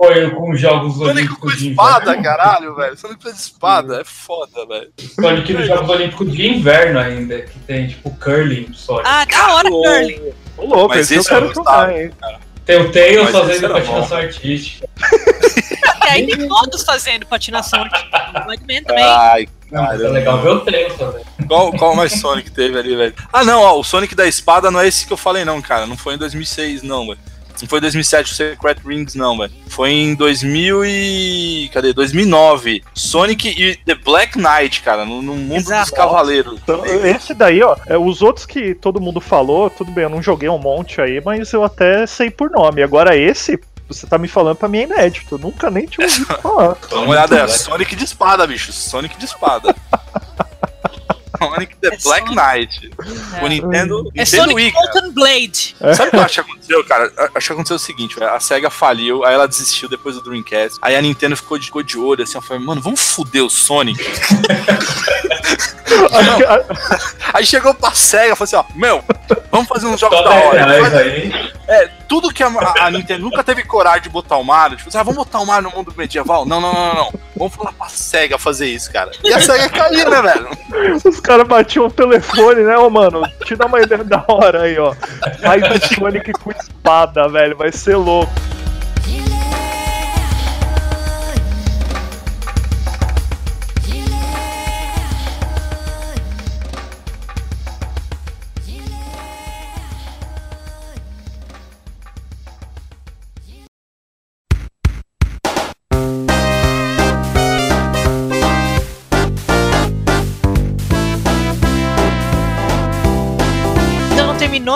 [0.04, 2.24] Foi com os Jogos Sonic com Olímpicos de espada, Inverno.
[2.24, 2.98] caralho, velho.
[2.98, 4.90] Sonic com espada, é foda, velho.
[5.20, 9.08] Sonic nos Jogos Olímpicos de Inverno ainda, que tem tipo curling Sonic.
[9.08, 10.34] Ah, da hora, Ô, Curly.
[10.58, 11.94] Ô, louco, esse eu esse quero gostava.
[11.94, 12.12] hein?
[12.66, 14.88] Tem o Tails fazendo patinação artística.
[16.04, 17.84] E aí tem todos fazendo patinação.
[18.48, 19.04] O Eggman também.
[19.04, 21.24] Ai, Não, mas é legal ver o Tails também.
[21.48, 23.14] qual, qual mais Sonic teve ali, velho?
[23.32, 25.86] Ah, não, ó, o Sonic da espada não é esse que eu falei, não, cara.
[25.86, 27.20] Não foi em 2006, não, velho.
[27.62, 29.52] Não foi em 2007 o Secret Rings, não, velho.
[29.68, 31.70] Foi em 2000 e...
[31.74, 31.94] Cadê?
[31.94, 32.84] 2009.
[32.94, 35.90] Sonic e The Black Knight, cara, no, no mundo Exato.
[35.90, 36.60] dos cavaleiros.
[36.64, 40.22] Então, esse daí, ó, é, os outros que todo mundo falou, tudo bem, eu não
[40.22, 42.82] joguei um monte aí, mas eu até sei por nome.
[42.82, 46.26] Agora esse, você tá me falando pra mim é inédito, eu nunca nem tinha ouvido
[46.42, 46.78] falar.
[46.90, 48.72] Dá uma olhada, é Sonic de espada, bicho.
[48.72, 49.76] Sonic de espada.
[51.42, 52.36] Sonic The É Black Sonic.
[52.36, 52.92] Knight.
[53.42, 54.74] O Nintendo, É Nintendo Sonic Wii,
[55.14, 55.76] Blade.
[55.96, 57.12] Sabe o que eu acho que aconteceu, cara?
[57.18, 58.32] Eu Acho que aconteceu o seguinte, velho.
[58.34, 60.78] A SEGA faliu, aí ela desistiu depois do Dreamcast.
[60.82, 63.50] Aí a Nintendo ficou de, ficou de olho, assim, ela falou, mano, vamos foder o
[63.50, 64.00] Sonic.
[67.34, 69.04] Aí chegou pra SEGA e falou assim, ó, meu,
[69.52, 71.52] vamos fazer uns jogos da 10 hora.
[71.68, 72.48] É, tudo que a,
[72.80, 75.46] a- Nintendo nunca teve coragem de botar o Mario, tipo assim, ah, vamos botar o
[75.46, 76.46] Mario no mundo medieval?
[76.46, 77.14] Não, não, não, não, não.
[77.36, 79.12] Vamos falar pra SEGA fazer isso, cara.
[79.24, 80.50] E a SEGA caiu, né, velho?
[81.06, 83.22] os caras batiam o telefone, né, ô mano?
[83.46, 84.94] Te dá uma ideia da hora aí, ó.
[85.42, 88.51] Faz o Sonic com espada, velho, vai ser louco.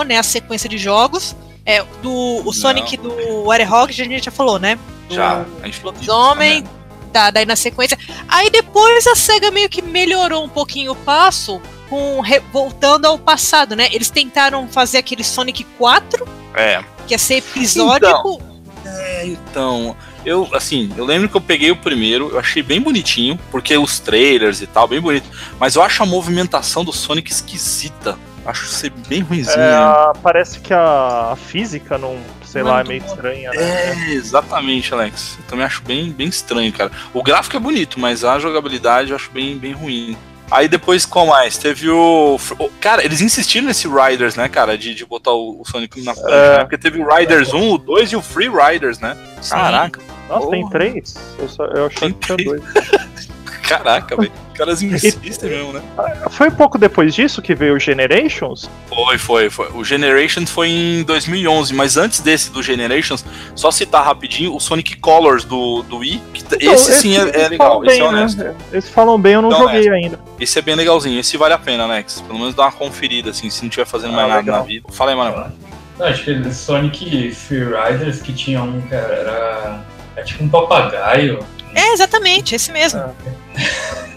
[0.06, 1.36] Né, a sequência de jogos.
[1.64, 4.78] É, do, o Sonic do Warehog, a gente já falou, né?
[5.08, 6.64] Do Já, a gente Lobisomem,
[7.12, 7.98] tá, daí na sequência.
[8.28, 13.18] Aí depois a SEGA meio que melhorou um pouquinho o passo, com re- voltando ao
[13.18, 13.88] passado, né?
[13.90, 18.40] Eles tentaram fazer aquele Sonic 4, É, que ia ser episódico.
[18.84, 23.38] É, então, eu, assim, eu lembro que eu peguei o primeiro, eu achei bem bonitinho,
[23.50, 28.16] porque os trailers e tal, bem bonito, mas eu acho a movimentação do Sonic esquisita.
[28.46, 29.58] Acho ser bem ruimzinho.
[29.58, 30.12] É, né?
[30.22, 33.56] parece que a física não, sei Não lá, é meio muito estranha, né?
[33.58, 35.36] É, exatamente, Alex.
[35.40, 36.90] Eu também acho bem, bem estranho, cara.
[37.12, 40.16] O gráfico é bonito, mas a jogabilidade eu acho bem, bem ruim.
[40.48, 41.58] Aí depois, qual mais?
[41.58, 42.38] Teve o.
[42.80, 44.78] Cara, eles insistiram nesse Riders, né, cara?
[44.78, 46.58] De, de botar o, Sonic na frente, É.
[46.58, 46.58] né?
[46.60, 49.16] Porque teve o Riders 1, o 2 e o Free Riders, né?
[49.50, 50.72] Caraca, Nossa, tem Porra.
[50.72, 51.14] três?
[51.36, 52.62] Eu, só, eu achei Tem que tinha dois.
[53.66, 54.32] caraca, velho.
[54.52, 55.82] Os caras insistem mesmo, né?
[56.30, 58.70] Foi pouco depois disso que veio o Generations?
[58.88, 59.68] Foi, foi, foi.
[59.74, 63.24] O Generations foi em 2011, mas antes desse do Generations,
[63.54, 66.22] só citar rapidinho o Sonic Colors do, do Wii.
[66.34, 68.38] Então, esse sim é, é legal, falam esse é bem, honesto.
[68.38, 68.54] Né?
[68.72, 70.18] Eles falam bem, eu não Então, joguei ainda.
[70.40, 72.20] Esse é bem legalzinho, esse vale a pena, Alex.
[72.22, 74.58] Pelo menos dá uma conferida, assim, se não estiver fazendo Ah, mais nada legal.
[74.60, 74.86] na vida.
[74.92, 75.52] Fala aí, mano.
[75.98, 79.80] Não, acho que ele- Sonic Free Riders que tinha um, cara, era,
[80.16, 81.38] era tipo um papagaio.
[81.74, 83.00] É, exatamente, esse mesmo.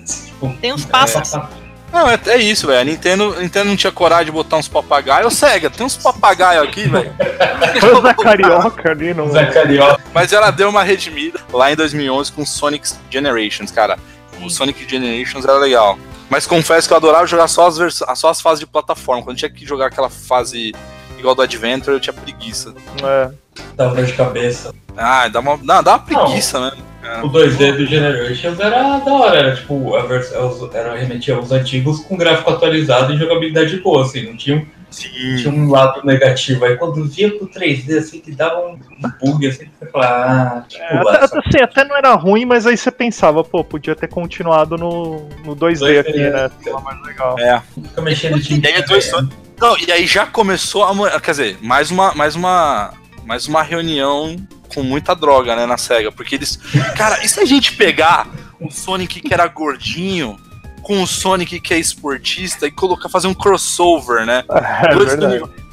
[0.05, 1.33] Tipo, Tem uns pássaros.
[1.35, 1.41] é,
[1.91, 2.79] Não, é, é isso, velho.
[2.79, 5.27] A Nintendo, a Nintendo não tinha coragem de botar uns papagaios.
[5.27, 7.13] Ô, Sega, tem uns papagaios aqui, velho.
[7.79, 9.29] Foi o Zé Carioca ali no.
[9.31, 10.01] Zé Carioca.
[10.13, 13.97] Mas ela deu uma redimida lá em 2011 com Sonic Generations, cara.
[14.41, 15.99] O Sonic Generations era legal.
[16.29, 19.23] Mas confesso que eu adorava jogar só as, vers- só as fases de plataforma.
[19.23, 20.73] Quando tinha que jogar aquela fase
[21.17, 22.73] igual do Adventure, eu tinha preguiça.
[23.03, 23.29] É.
[23.75, 24.73] Dava dor de cabeça.
[24.97, 26.71] Ah, dá uma, não, dá uma preguiça, né?
[27.23, 31.51] O 2D do Generations era da hora, era tipo, a vers- os- era remetia aos
[31.51, 35.09] antigos com gráfico atualizado e jogabilidade boa, assim, não tinha, um- Sim.
[35.37, 36.65] tinha um lado negativo.
[36.65, 38.77] Aí quando via pro 3D, assim, que dava um
[39.23, 42.67] bug, assim, que você falava, ah, tipo, É, até, assim, até não era ruim, mas
[42.67, 46.29] aí você pensava, pô, podia ter continuado no, no 2D, 2D, aqui, é.
[46.31, 46.49] né?
[46.83, 47.39] Mais legal.
[47.39, 47.61] É.
[47.81, 51.19] fica mexendo de dois Sonic- Não, e aí já começou a.
[51.19, 52.91] Quer dizer, mais uma, mais uma.
[53.29, 54.35] Mais uma reunião
[54.73, 56.11] com muita droga, né, na SEGA.
[56.11, 56.55] Porque eles.
[56.97, 58.27] Cara, e se a gente pegar
[58.59, 60.35] um Sonic que era gordinho
[60.81, 64.43] com o Sonic que é esportista e colocar, fazer um crossover, né?
[64.49, 65.15] É, Dois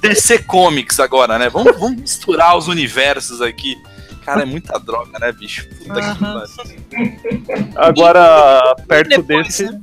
[0.02, 1.48] DC Comics agora, né?
[1.48, 3.74] Vamos, vamos misturar os universos aqui.
[4.22, 5.66] Cara, é muita droga, né, bicho?
[5.78, 6.44] Puta que Aham.
[6.56, 7.70] pariu.
[7.74, 9.80] Agora, perto Depois, desse, né?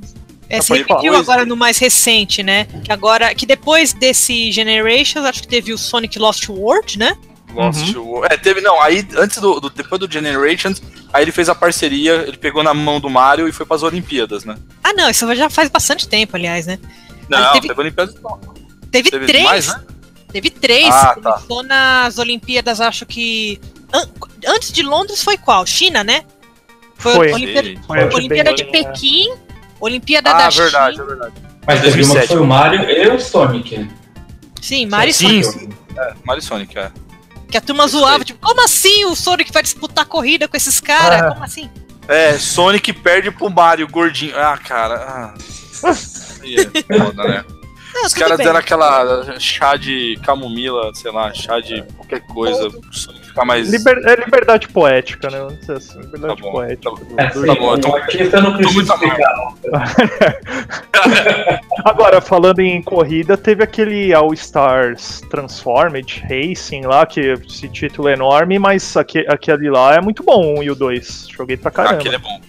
[0.48, 1.18] É, se repetiu falar.
[1.18, 2.68] agora no mais recente, né?
[2.84, 7.16] Que agora, que depois desse Generations, acho que teve o Sonic Lost World, né?
[7.54, 8.32] Lost World.
[8.32, 10.82] É, teve, não, aí antes do, do- depois do Generations,
[11.12, 14.44] aí ele fez a parceria, ele pegou na mão do Mario e foi pras Olimpíadas,
[14.44, 14.56] né?
[14.82, 16.78] Ah, não, isso já faz bastante tempo, aliás, né?
[17.28, 18.38] Não, teve- teve Olimpíadas não.
[18.90, 19.44] Teve, Teve três.
[19.44, 19.80] mais, né?
[20.32, 20.92] Teve três.
[20.94, 21.32] Ah, tá.
[21.32, 23.60] Começou nas Olimpíadas, acho que.
[23.92, 24.08] an-
[24.48, 25.64] antes de Londres foi qual?
[25.66, 26.22] China, né?
[26.96, 27.30] Foi.
[27.32, 27.80] a Olimpíada.
[27.86, 29.36] Foi Olimpíada de Pequim, né?
[29.80, 31.04] Olimpíada Ah, da verdade, China.
[31.04, 31.34] é verdade.
[31.66, 32.28] Mas teve uma que 2007.
[32.28, 33.90] foi o Mario e o Sonic.
[34.60, 35.74] Sim, Mario e Sim, Sonic.
[35.96, 36.90] É, Mario e Sonic, é.
[37.54, 38.24] Que a turma Isso zoava, aí.
[38.24, 41.22] tipo, como assim o Sonic vai disputar corrida com esses caras?
[41.22, 41.30] Ah.
[41.30, 41.70] Como assim?
[42.08, 44.36] É, Sonic perde pro Mario, gordinho.
[44.36, 44.96] Ah, cara.
[44.96, 45.34] Ah.
[46.42, 47.44] Aí é foda, né?
[47.94, 52.92] Não, Os caras deram aquela chá de camomila, sei lá, chá de qualquer coisa, pro
[52.92, 53.68] Sonic ficar mais.
[53.70, 55.38] Liber- é liberdade poética, né?
[55.38, 56.90] Vamos dizer assim, liberdade Tá bom, poética.
[56.90, 59.58] tá do- É, do Tá bom, então- artista não tô precisa muito amargo.
[59.64, 60.84] explicar.
[61.84, 68.12] Agora, falando em corrida, teve aquele All Stars Transformed Racing lá, que esse título é
[68.14, 71.28] enorme, mas aque- aquele lá é muito bom, um e o 2.
[71.36, 71.96] Joguei pra caramba.
[71.96, 72.40] aquele é bom.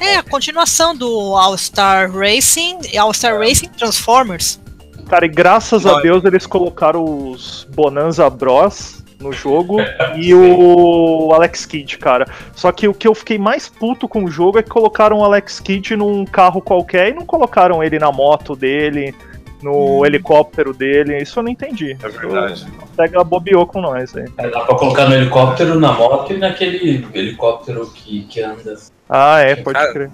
[0.00, 4.60] É, a continuação do All-Star Racing, All-Star Racing Transformers.
[5.08, 6.02] Cara, e graças a Vai.
[6.02, 9.76] Deus eles colocaram os Bonanza Bros no jogo
[10.16, 12.26] e o Alex Kidd, cara.
[12.54, 15.24] Só que o que eu fiquei mais puto com o jogo é que colocaram o
[15.24, 19.14] Alex Kidd num carro qualquer e não colocaram ele na moto dele,
[19.62, 21.18] no helicóptero dele.
[21.18, 21.96] Isso eu não entendi.
[22.02, 22.66] É verdade.
[22.96, 24.26] Pega bobeou com nós aí.
[24.38, 28.76] É, Dá pra colocar no helicóptero, na moto e naquele helicóptero que, que anda.
[29.08, 30.10] Ah, é, pode Cara, crer.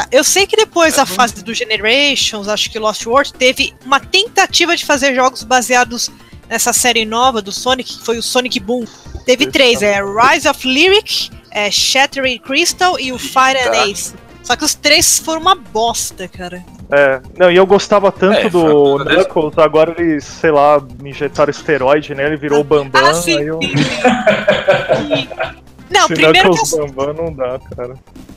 [0.00, 4.00] Tá, eu sei que depois da fase do Generations, acho que Lost World, teve uma
[4.00, 6.10] tentativa de fazer jogos baseados
[6.48, 8.84] nessa série nova do Sonic, que foi o Sonic Boom.
[9.26, 9.94] Teve três, também.
[9.94, 13.88] é Rise of Lyric, é Shattering Crystal e o Fire and Tá.
[13.88, 14.14] Ace.
[14.42, 16.64] Só que os três foram uma bosta, cara.
[16.90, 19.16] É, não, e eu gostava tanto É, do coisa desse.
[19.28, 23.46] Knuckles, agora eles, sei lá, me injetaram esteroide nele, virou o Bambam, Ah, sim, aí
[23.46, 23.60] eu...
[25.90, 25.94] sim.
[25.94, 27.94] Não, Esse primeiro que Knuckles Bambam não dá, cara.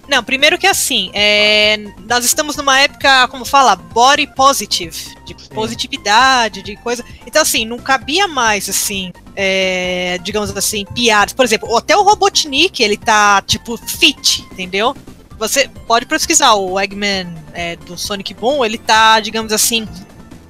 [0.08, 1.78] Não, primeiro que assim, é,
[2.08, 7.06] nós estamos numa época, como fala, body positive, de positividade, de coisa.
[7.26, 11.34] Então, assim, não cabia mais, assim, é, digamos assim, piadas.
[11.34, 14.96] Por exemplo, até o Robotnik, ele tá, tipo, fit, entendeu?
[15.38, 19.88] Você pode pesquisar o Eggman é, do Sonic Boom, ele tá, digamos assim.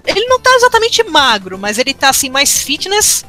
[0.05, 3.23] Ele não tá exatamente magro, mas ele tá assim, mais fitness.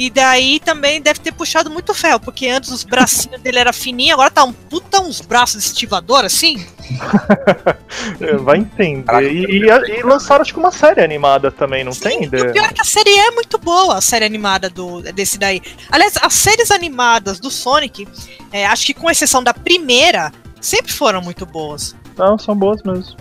[0.00, 4.14] E daí também deve ter puxado muito ferro, porque antes os bracinhos dele era fininho,
[4.14, 6.56] agora tá um puta uns braços de estivador, assim.
[8.20, 9.04] É, Vai entender.
[9.04, 12.20] Caraca, e, e, e lançaram, acho que uma série animada também, não tem?
[12.20, 15.02] Sim, e o pior é que a série é muito boa, a série animada do,
[15.12, 15.60] desse daí.
[15.90, 18.08] Aliás, as séries animadas do Sonic,
[18.50, 21.94] é, acho que com exceção da primeira, sempre foram muito boas.
[22.16, 23.16] Não, são boas mesmo.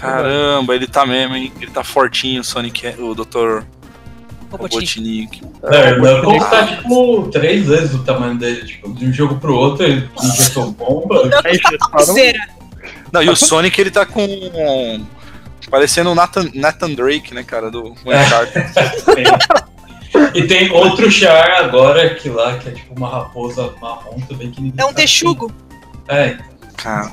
[0.00, 1.52] Caramba, ele tá mesmo, hein?
[1.60, 3.64] Ele tá fortinho, o Sonic, o Dr.
[4.52, 5.40] Robotnik.
[5.42, 5.42] Robotnik.
[5.64, 8.64] É, o Knuckles tá tipo três vezes o tamanho dele.
[8.66, 11.22] Tipo, de um jogo pro outro, ele injetou bomba.
[11.22, 12.48] Knuckles tá injetaram- topzera.
[13.12, 14.26] Não, e o Sonic ele tá com.
[15.70, 18.66] Parecendo o Nathan, Nathan Drake, né, cara, do Uncharted.
[20.34, 24.60] E tem outro char agora que lá, que é tipo uma raposa marrom também que
[24.60, 25.50] ninguém É um texugo.
[26.06, 26.36] É,
[26.82, 27.10] cara.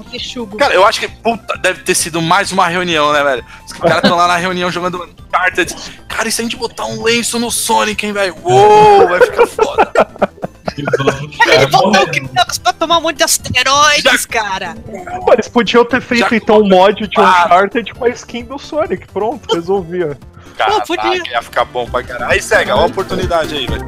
[0.57, 3.45] Cara, eu acho que, puta, deve ter sido mais uma reunião, né, velho?
[3.65, 5.75] Os caras estão lá na reunião jogando Uncharted.
[6.07, 8.35] Cara, e se a gente botar um lenço no Sonic, hein, velho?
[8.43, 9.91] Uou, vai ficar foda.
[10.77, 12.07] Ele botou o.
[12.07, 14.75] Knuckles pra tomar um monte de asteroides, cara.
[15.25, 17.45] Pô, eles podiam ter feito Já- então um mod de Ah.
[17.47, 19.05] Uncharted com a skin do Sonic.
[19.11, 20.17] Pronto, resolvia.
[20.57, 21.21] Cara, podia.
[21.31, 22.31] ia ficar bom pra caralho.
[22.31, 23.85] Aí segue, ó a oportunidade aí, velho.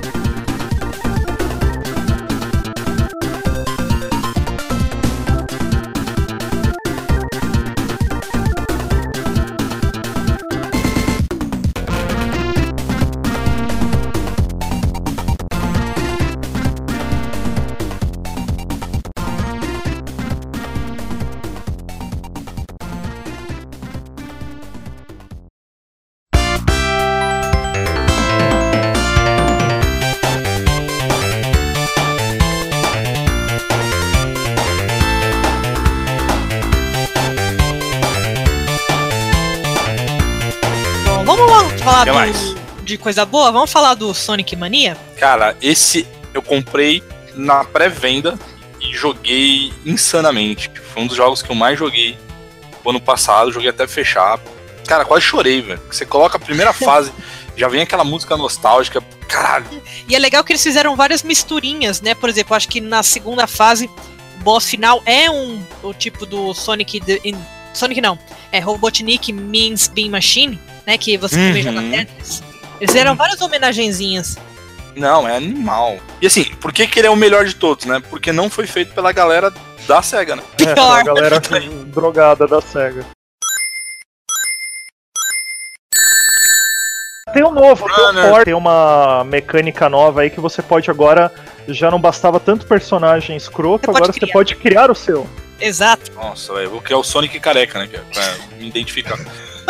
[41.83, 42.55] Falar do- mais?
[42.83, 43.51] de coisa boa?
[43.51, 44.97] Vamos falar do Sonic Mania?
[45.17, 47.03] Cara, esse eu comprei
[47.35, 48.37] na pré-venda
[48.79, 50.69] e joguei insanamente.
[50.93, 52.17] Foi um dos jogos que eu mais joguei
[52.83, 54.39] o ano passado, joguei até fechar.
[54.87, 55.79] Cara, quase chorei, velho.
[55.91, 57.11] Você coloca a primeira fase,
[57.55, 59.01] já vem aquela música nostálgica.
[59.27, 59.65] Caralho,
[60.09, 62.13] E é legal que eles fizeram várias misturinhas, né?
[62.13, 63.89] Por exemplo, acho que na segunda fase
[64.43, 67.37] boss final é um o tipo do Sonic the, in,
[67.73, 68.19] Sonic não,
[68.51, 71.47] é Robotnik Means Bean Machine, né, que você Uhum.
[71.47, 72.43] também joga Tetris.
[72.79, 74.37] Eles fizeram várias homenagenzinhas.
[74.95, 75.99] Não, é animal.
[76.21, 78.01] E assim, por que, que ele é o melhor de todos, né?
[78.09, 79.53] Porque não foi feito pela galera
[79.87, 80.43] da SEGA, né?
[80.59, 80.99] É, Pior.
[80.99, 81.39] a galera
[81.87, 83.05] drogada da SEGA.
[87.33, 91.31] Tem um novo, tem, um tem uma mecânica nova aí que você pode agora.
[91.67, 95.29] Já não bastava tanto personagem escroto, Você pode agora você pode criar o seu.
[95.59, 96.11] Exato.
[96.13, 97.87] Nossa, velho, eu vou criar o Sonic careca, né?
[97.87, 99.17] que é Pra me identificar.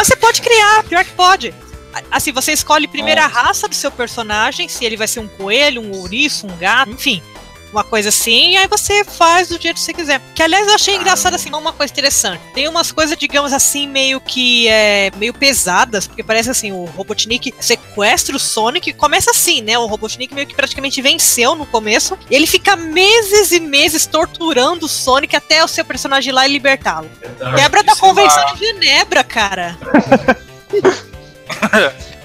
[0.02, 1.54] Mas você pode criar, pior que pode.
[2.10, 5.80] Assim, você escolhe primeiro a raça do seu personagem, se ele vai ser um coelho,
[5.80, 7.22] um ouriço, um gato, enfim.
[7.72, 10.22] Uma coisa assim, e aí você faz do jeito que você quiser.
[10.36, 12.42] Que aliás eu achei engraçado assim, uma coisa interessante.
[12.54, 17.54] Tem umas coisas, digamos assim, meio que é, meio pesadas, porque parece assim, o Robotnik
[17.60, 19.78] sequestra o Sonic, começa assim, né?
[19.78, 24.86] O Robotnik meio que praticamente venceu no começo, e ele fica meses e meses torturando
[24.86, 27.10] o Sonic até o seu personagem ir lá e libertá-lo.
[27.56, 28.54] Quebra da sei convenção lá.
[28.54, 29.78] de Genebra, cara.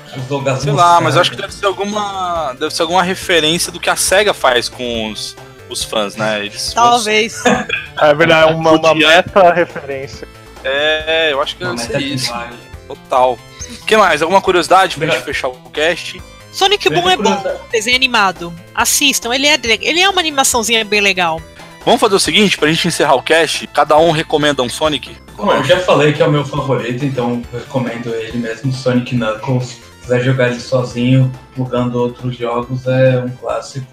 [0.60, 2.54] Sei lá, mas eu acho que deve ser alguma.
[2.58, 5.36] Deve ser alguma referência do que a SEGA faz com os,
[5.68, 6.44] os fãs, né?
[6.46, 7.42] Eles Talvez.
[7.98, 10.28] É verdade, é uma, uma Podia- meta-referência.
[10.62, 12.26] É, eu acho que deve meta ser isso.
[12.26, 12.54] demais.
[12.86, 13.38] Total.
[13.82, 14.20] O que mais?
[14.22, 16.20] Alguma curiosidade pra gente fechar o cast?
[16.52, 18.52] Sonic Boom é bom, desenho animado.
[18.74, 21.40] Assistam, ele é, ele é uma animaçãozinha bem legal.
[21.84, 25.16] Vamos fazer o seguinte, pra gente encerrar o cast, cada um recomenda um Sonic?
[25.36, 29.14] Bom, eu já falei que é o meu favorito, então eu recomendo ele mesmo, Sonic
[29.14, 29.78] Knuckles.
[30.06, 33.86] Se quiser jogar ele sozinho, jogando outros jogos, é um clássico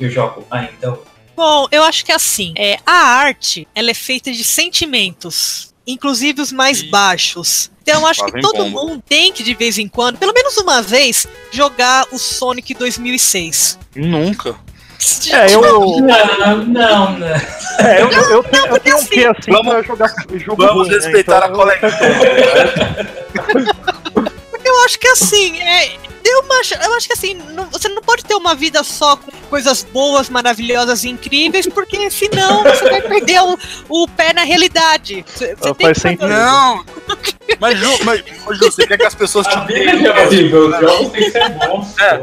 [0.00, 1.00] e eu jogo ainda hoje.
[1.36, 6.40] Bom, eu acho que é assim, é, a arte, ela é feita de sentimentos, inclusive
[6.42, 7.70] os mais baixos.
[7.82, 8.70] Então eu acho Lá que todo bomba.
[8.70, 13.78] mundo tem que, de vez em quando, pelo menos uma vez, jogar o Sonic 2006.
[13.94, 14.56] Nunca.
[15.30, 17.34] É, eu, Não, não, né?
[17.78, 20.88] é, eu, eu, eu tenho, eu tenho um quê assim Vamos- pra jogar jogo vamos
[20.88, 20.94] ruim, né?
[21.04, 21.86] respeitar a eu- colega.
[23.44, 23.74] Eu
[24.86, 25.96] acho que assim, é.
[26.22, 29.30] Deu uma, eu acho que assim, não- você não pode ter uma vida só com
[29.48, 33.56] coisas boas, maravilhosas e incríveis, porque senão você vai perder o,
[33.88, 35.24] o pé na realidade.
[35.26, 36.26] Você, você tem faz que.
[36.26, 36.84] Não!
[37.60, 38.24] Mas, Ju, mas
[38.58, 41.94] Ju, você quer que as pessoas te é os jogos têm que ser bons.
[42.02, 42.22] É.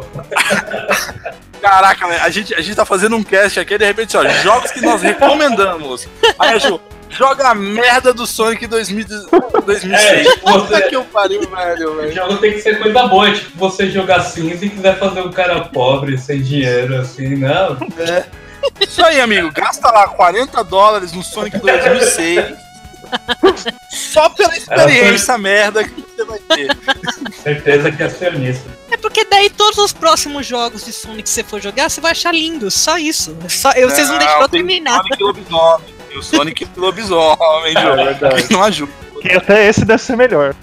[1.62, 2.20] Caraca, né?
[2.22, 5.02] a gente, a gente tá fazendo um cast aqui, de repente, ó, jogos que nós
[5.02, 6.10] recomendamos.
[6.38, 6.78] Aí Ju,
[7.14, 9.06] joga a merda do Sonic 2000,
[9.66, 9.94] 2006.
[9.94, 12.12] É, tipo, Puta que eu pariu, velho, O velho.
[12.14, 15.32] jogo tem que ser coisa boa, é tipo você jogar cinza e quiser fazer um
[15.32, 17.78] cara pobre, sem dinheiro, assim, não.
[18.82, 19.52] Isso aí, amigo.
[19.52, 22.56] Gasta lá 40 dólares no Sonic 2006.
[23.90, 26.78] Só pela experiência merda que você vai ter.
[27.44, 28.70] Certeza que é acionista.
[28.90, 32.12] É porque daí todos os próximos jogos de Sonic que você for jogar, você vai
[32.12, 32.74] achar lindos.
[32.74, 33.36] Só isso.
[33.50, 34.98] Só, eu, vocês não deixaram eu terminar.
[34.98, 35.93] Sonic Lobisomem.
[36.14, 38.46] Tem o Sonic Lobisomem, É verdade.
[38.52, 38.92] Não ajuda.
[39.20, 40.54] Que até esse deve ser melhor.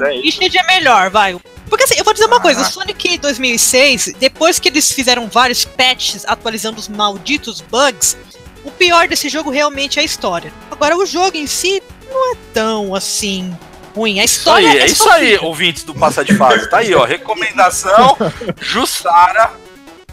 [0.00, 0.40] Não, É isso.
[0.40, 1.36] Richard é melhor, vai.
[1.68, 2.64] Porque assim, eu vou dizer uma coisa, o.
[2.64, 8.16] Sonic 2006, depois que eles fizeram vários patches atualizando os malditos bugs,
[8.64, 10.52] o pior desse jogo realmente é a história.
[10.70, 13.54] Agora, o jogo em si não é tão assim
[13.94, 14.20] ruim.
[14.20, 15.40] A Isso história aí, é isso sofrível.
[15.40, 16.70] aí, ouvintes do Passa de Fase.
[16.70, 17.04] Tá aí, ó.
[17.04, 18.16] Recomendação:
[18.60, 19.50] Jussara.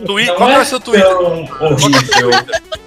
[0.06, 1.16] Twi Não Qual que é é o seu Twitter?
[1.18, 2.32] horrível.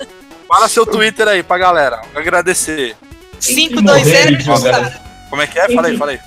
[0.48, 2.02] Fala seu Twitter aí pra galera.
[2.14, 2.96] Agradecer.
[3.44, 4.56] Tem que morrer 520 de jogar.
[4.58, 5.00] Jussara.
[5.30, 5.68] Como é que é?
[5.74, 6.20] Fala aí, fala aí.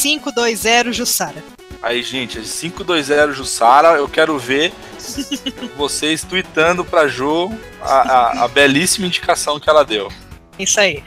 [0.00, 1.44] 520 Jussara.
[1.82, 4.72] Aí, gente, 520 Jussara, eu quero ver
[5.76, 7.52] vocês tweetando pra Ju
[7.82, 7.94] a,
[8.40, 10.10] a- a belíssima indicação que ela deu.
[10.58, 11.04] Isso aí.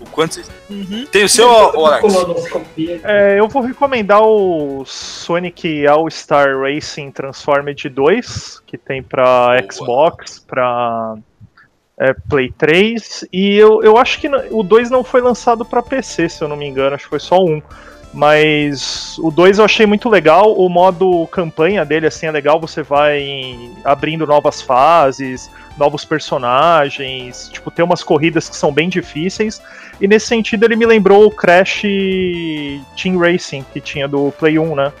[0.00, 0.48] O quanto vocês...
[0.70, 1.04] Uhum.
[1.10, 1.48] Tem o seu?
[1.72, 3.00] Colonoscopia.
[3.02, 9.24] É, eu vou recomendar o Sonic All-Star Racing Transformed 2, que tem pra
[9.60, 9.72] Boa.
[9.72, 11.16] Xbox, pra
[12.02, 16.28] é, Play 3, e eu, eu acho que o 2 não foi lançado pra PC,
[16.28, 17.62] se eu não me engano, acho que foi só um.
[18.12, 22.82] Mas o 2 eu achei muito legal, o modo campanha dele assim é legal, você
[22.82, 25.48] vai abrindo novas fases,
[25.78, 29.62] novos personagens, tipo, tem umas corridas que são bem difíceis.
[30.00, 31.82] E nesse sentido ele me lembrou o Crash
[33.00, 34.92] Team Racing que tinha do Play 1, né?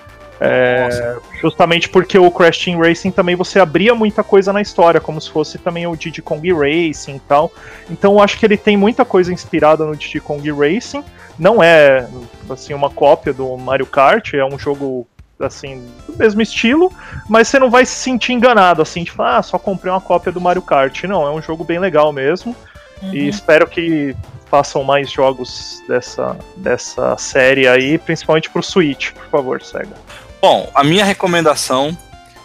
[0.44, 5.20] É, justamente porque o Crash Team Racing também você abria muita coisa na história, como
[5.20, 7.52] se fosse também o Diddy Kong Racing e tal.
[7.90, 11.04] Então eu acho que ele tem muita coisa inspirada no Diddy Kong Racing.
[11.38, 12.06] Não é
[12.50, 15.06] assim uma cópia do Mario Kart, é um jogo
[15.40, 16.92] assim do mesmo estilo,
[17.28, 20.40] mas você não vai se sentir enganado assim, tipo, ah, só comprei uma cópia do
[20.40, 21.04] Mario Kart.
[21.04, 22.54] Não, é um jogo bem legal mesmo.
[23.02, 23.28] E Uhum.
[23.28, 24.14] espero que
[24.52, 29.96] façam mais jogos dessa, dessa série aí, principalmente pro Switch, por favor, Sega.
[30.42, 31.96] Bom, a minha recomendação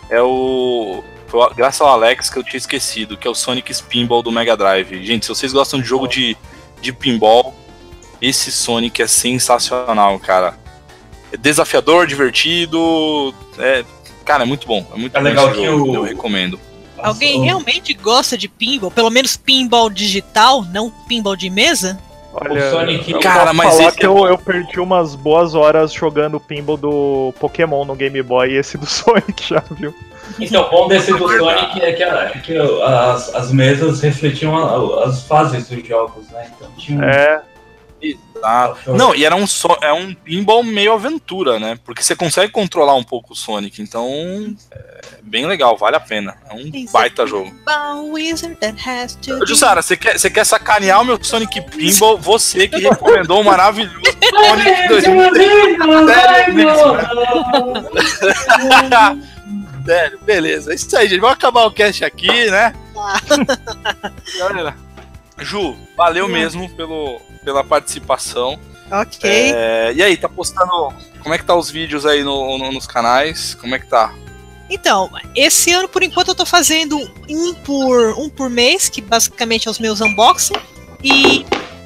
[0.09, 4.21] é o foi graças ao Alex que eu tinha esquecido, que é o Sonic Spinball
[4.23, 5.03] do Mega Drive.
[5.03, 6.37] Gente, se vocês gostam de jogo de,
[6.79, 7.53] de pinball,
[8.21, 10.57] esse Sonic é sensacional, cara.
[11.33, 13.33] É desafiador, divertido.
[13.57, 13.83] É,
[14.23, 14.85] cara, é muito bom.
[14.93, 16.59] É muito É bom legal esse que jogo, o- eu recomendo.
[16.99, 18.89] Alguém realmente gosta de pinball?
[18.89, 21.99] Pelo menos pinball digital, não pinball de mesa?
[22.34, 25.91] Olha, O Sonic- eu Cara, mas falar esse que eu, eu perdi umas boas horas
[25.93, 29.93] jogando o pinball do Pokémon no Game Boy e esse do Sonic já, viu?
[30.39, 35.23] Então, o bom desse do Sonic é que, é que as, as mesas refletiam as
[35.23, 36.51] fases dos jogos, né?
[36.55, 37.03] Então tinha um.
[37.03, 37.41] É,
[38.41, 38.75] Tá.
[38.87, 41.77] Não, e era um, so é um pinball meio aventura, né?
[41.83, 44.07] Porque você consegue controlar um pouco o Sonic, então
[44.71, 46.35] é bem legal, vale a pena.
[46.49, 47.51] É um baita jogo.
[49.45, 52.17] Jussara, você quer, você quer sacanear o meu Sonic Pinball?
[52.19, 53.99] Você que recomendou o maravilhoso
[54.29, 55.77] Sonic 2010.
[59.87, 60.71] Sério, beleza.
[60.73, 61.21] É isso aí, gente.
[61.21, 62.73] Vamos acabar o cast aqui, né?
[64.37, 64.75] Galera,
[65.39, 68.59] Ju, valeu mesmo pelo, pela participação.
[68.91, 69.29] Ok.
[69.29, 70.93] É, e aí, tá postando.
[71.23, 73.55] Como é que tá os vídeos aí no- no- nos canais?
[73.55, 74.13] Como é que tá?
[74.69, 76.97] Então, esse ano, por enquanto, eu tô fazendo
[77.29, 80.55] um por, um por mês, que basicamente é os meus unboxing.
[81.01, 81.45] E.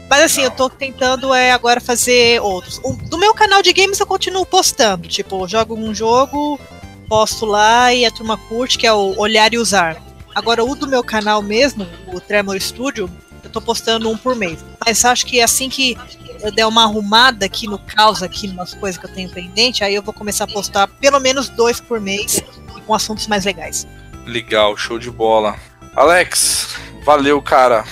[0.09, 2.79] Mas assim, eu tô tentando é, agora fazer outros.
[2.83, 5.07] O- do meu canal de games eu continuo postando.
[5.07, 6.59] Tipo, eu jogo um jogo,
[7.07, 10.01] posto lá e a turma curte, que é o Olhar e Usar.
[10.33, 13.07] Agora, o do meu canal mesmo, o Tremor Studio,
[13.51, 14.63] eu tô postando um por mês.
[14.83, 15.97] Mas acho que assim que
[16.41, 19.93] eu der uma arrumada aqui no caos, aqui nas coisas que eu tenho pendente, aí
[19.93, 22.41] eu vou começar a postar pelo menos dois por mês
[22.77, 23.85] e com assuntos mais legais.
[24.25, 25.55] Legal, show de bola.
[25.95, 27.83] Alex, valeu, cara.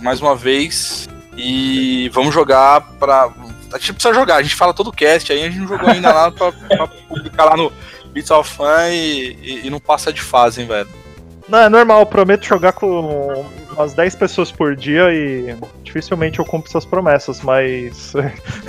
[0.00, 1.08] Mais uma vez.
[1.36, 3.30] E vamos jogar pra.
[3.72, 5.88] A gente precisa jogar, a gente fala todo o cast aí, a gente não jogou
[5.90, 7.70] ainda nada pra, pra publicar lá no
[8.12, 10.88] Beats of Fun e, e- e não passa de fase, hein, velho.
[11.48, 13.44] não, é normal, eu prometo jogar com
[13.78, 18.12] umas 10 pessoas por dia e dificilmente eu cumpro essas promessas, mas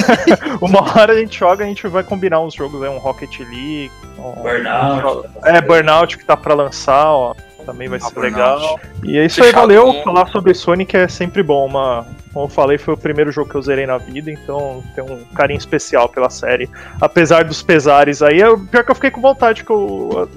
[0.62, 3.40] uma hora a gente joga e a gente vai combinar uns jogos aí, um Rocket
[3.40, 4.32] League, um...
[4.42, 5.28] Burnout.
[5.44, 7.34] É, Burnout que tá pra lançar, ó.
[7.66, 8.80] Também vai Ah, ser legal.
[9.04, 9.94] E é isso aí, Fechado valeu.
[9.94, 11.68] com- Falar sobre Sonic é sempre bom.
[11.68, 15.04] Uma, como eu falei, foi o primeiro jogo que eu zerei na vida, então tem
[15.04, 16.68] um carinho especial pela série.
[17.00, 20.28] Apesar dos pesares aí, eu, pior que eu fiquei com vontade que eu,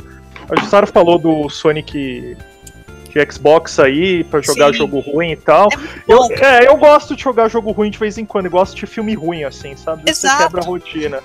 [0.50, 2.36] a Jussara falou do Sonic
[3.12, 4.74] de Xbox aí, pra jogar Sim.
[4.78, 5.68] jogo ruim e tal.
[5.72, 8.74] É Eu, é, eu gosto de jogar jogo ruim de vez em quando, eu gosto
[8.74, 10.02] de filme ruim, assim, sabe?
[10.02, 10.42] Você Exato.
[10.44, 11.20] quebra a rotina.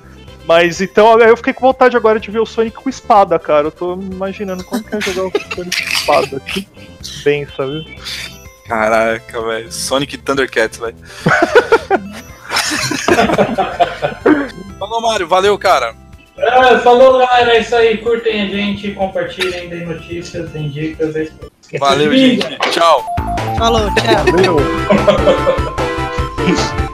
[0.45, 3.67] Mas então eu fiquei com vontade agora de ver o Sonic com espada, cara.
[3.67, 5.63] Eu tô imaginando como que é jogar o Sonic com
[5.93, 6.41] espada.
[7.01, 7.95] Que bem, sabe?
[8.65, 9.71] Caraca, velho.
[9.71, 10.95] Sonic Thundercats, velho.
[14.79, 15.27] Falou, Mário.
[15.27, 15.95] Valeu, cara.
[16.38, 17.55] É, falou, galera.
[17.55, 17.97] É isso aí.
[17.97, 21.15] Curtem a gente, compartilhem, deem notícias, deem dicas.
[21.15, 21.49] é isso aí.
[21.80, 22.45] Valeu, gente.
[22.72, 23.03] Tchau.
[23.57, 24.26] Falou, tchau.
[24.32, 24.57] Valeu!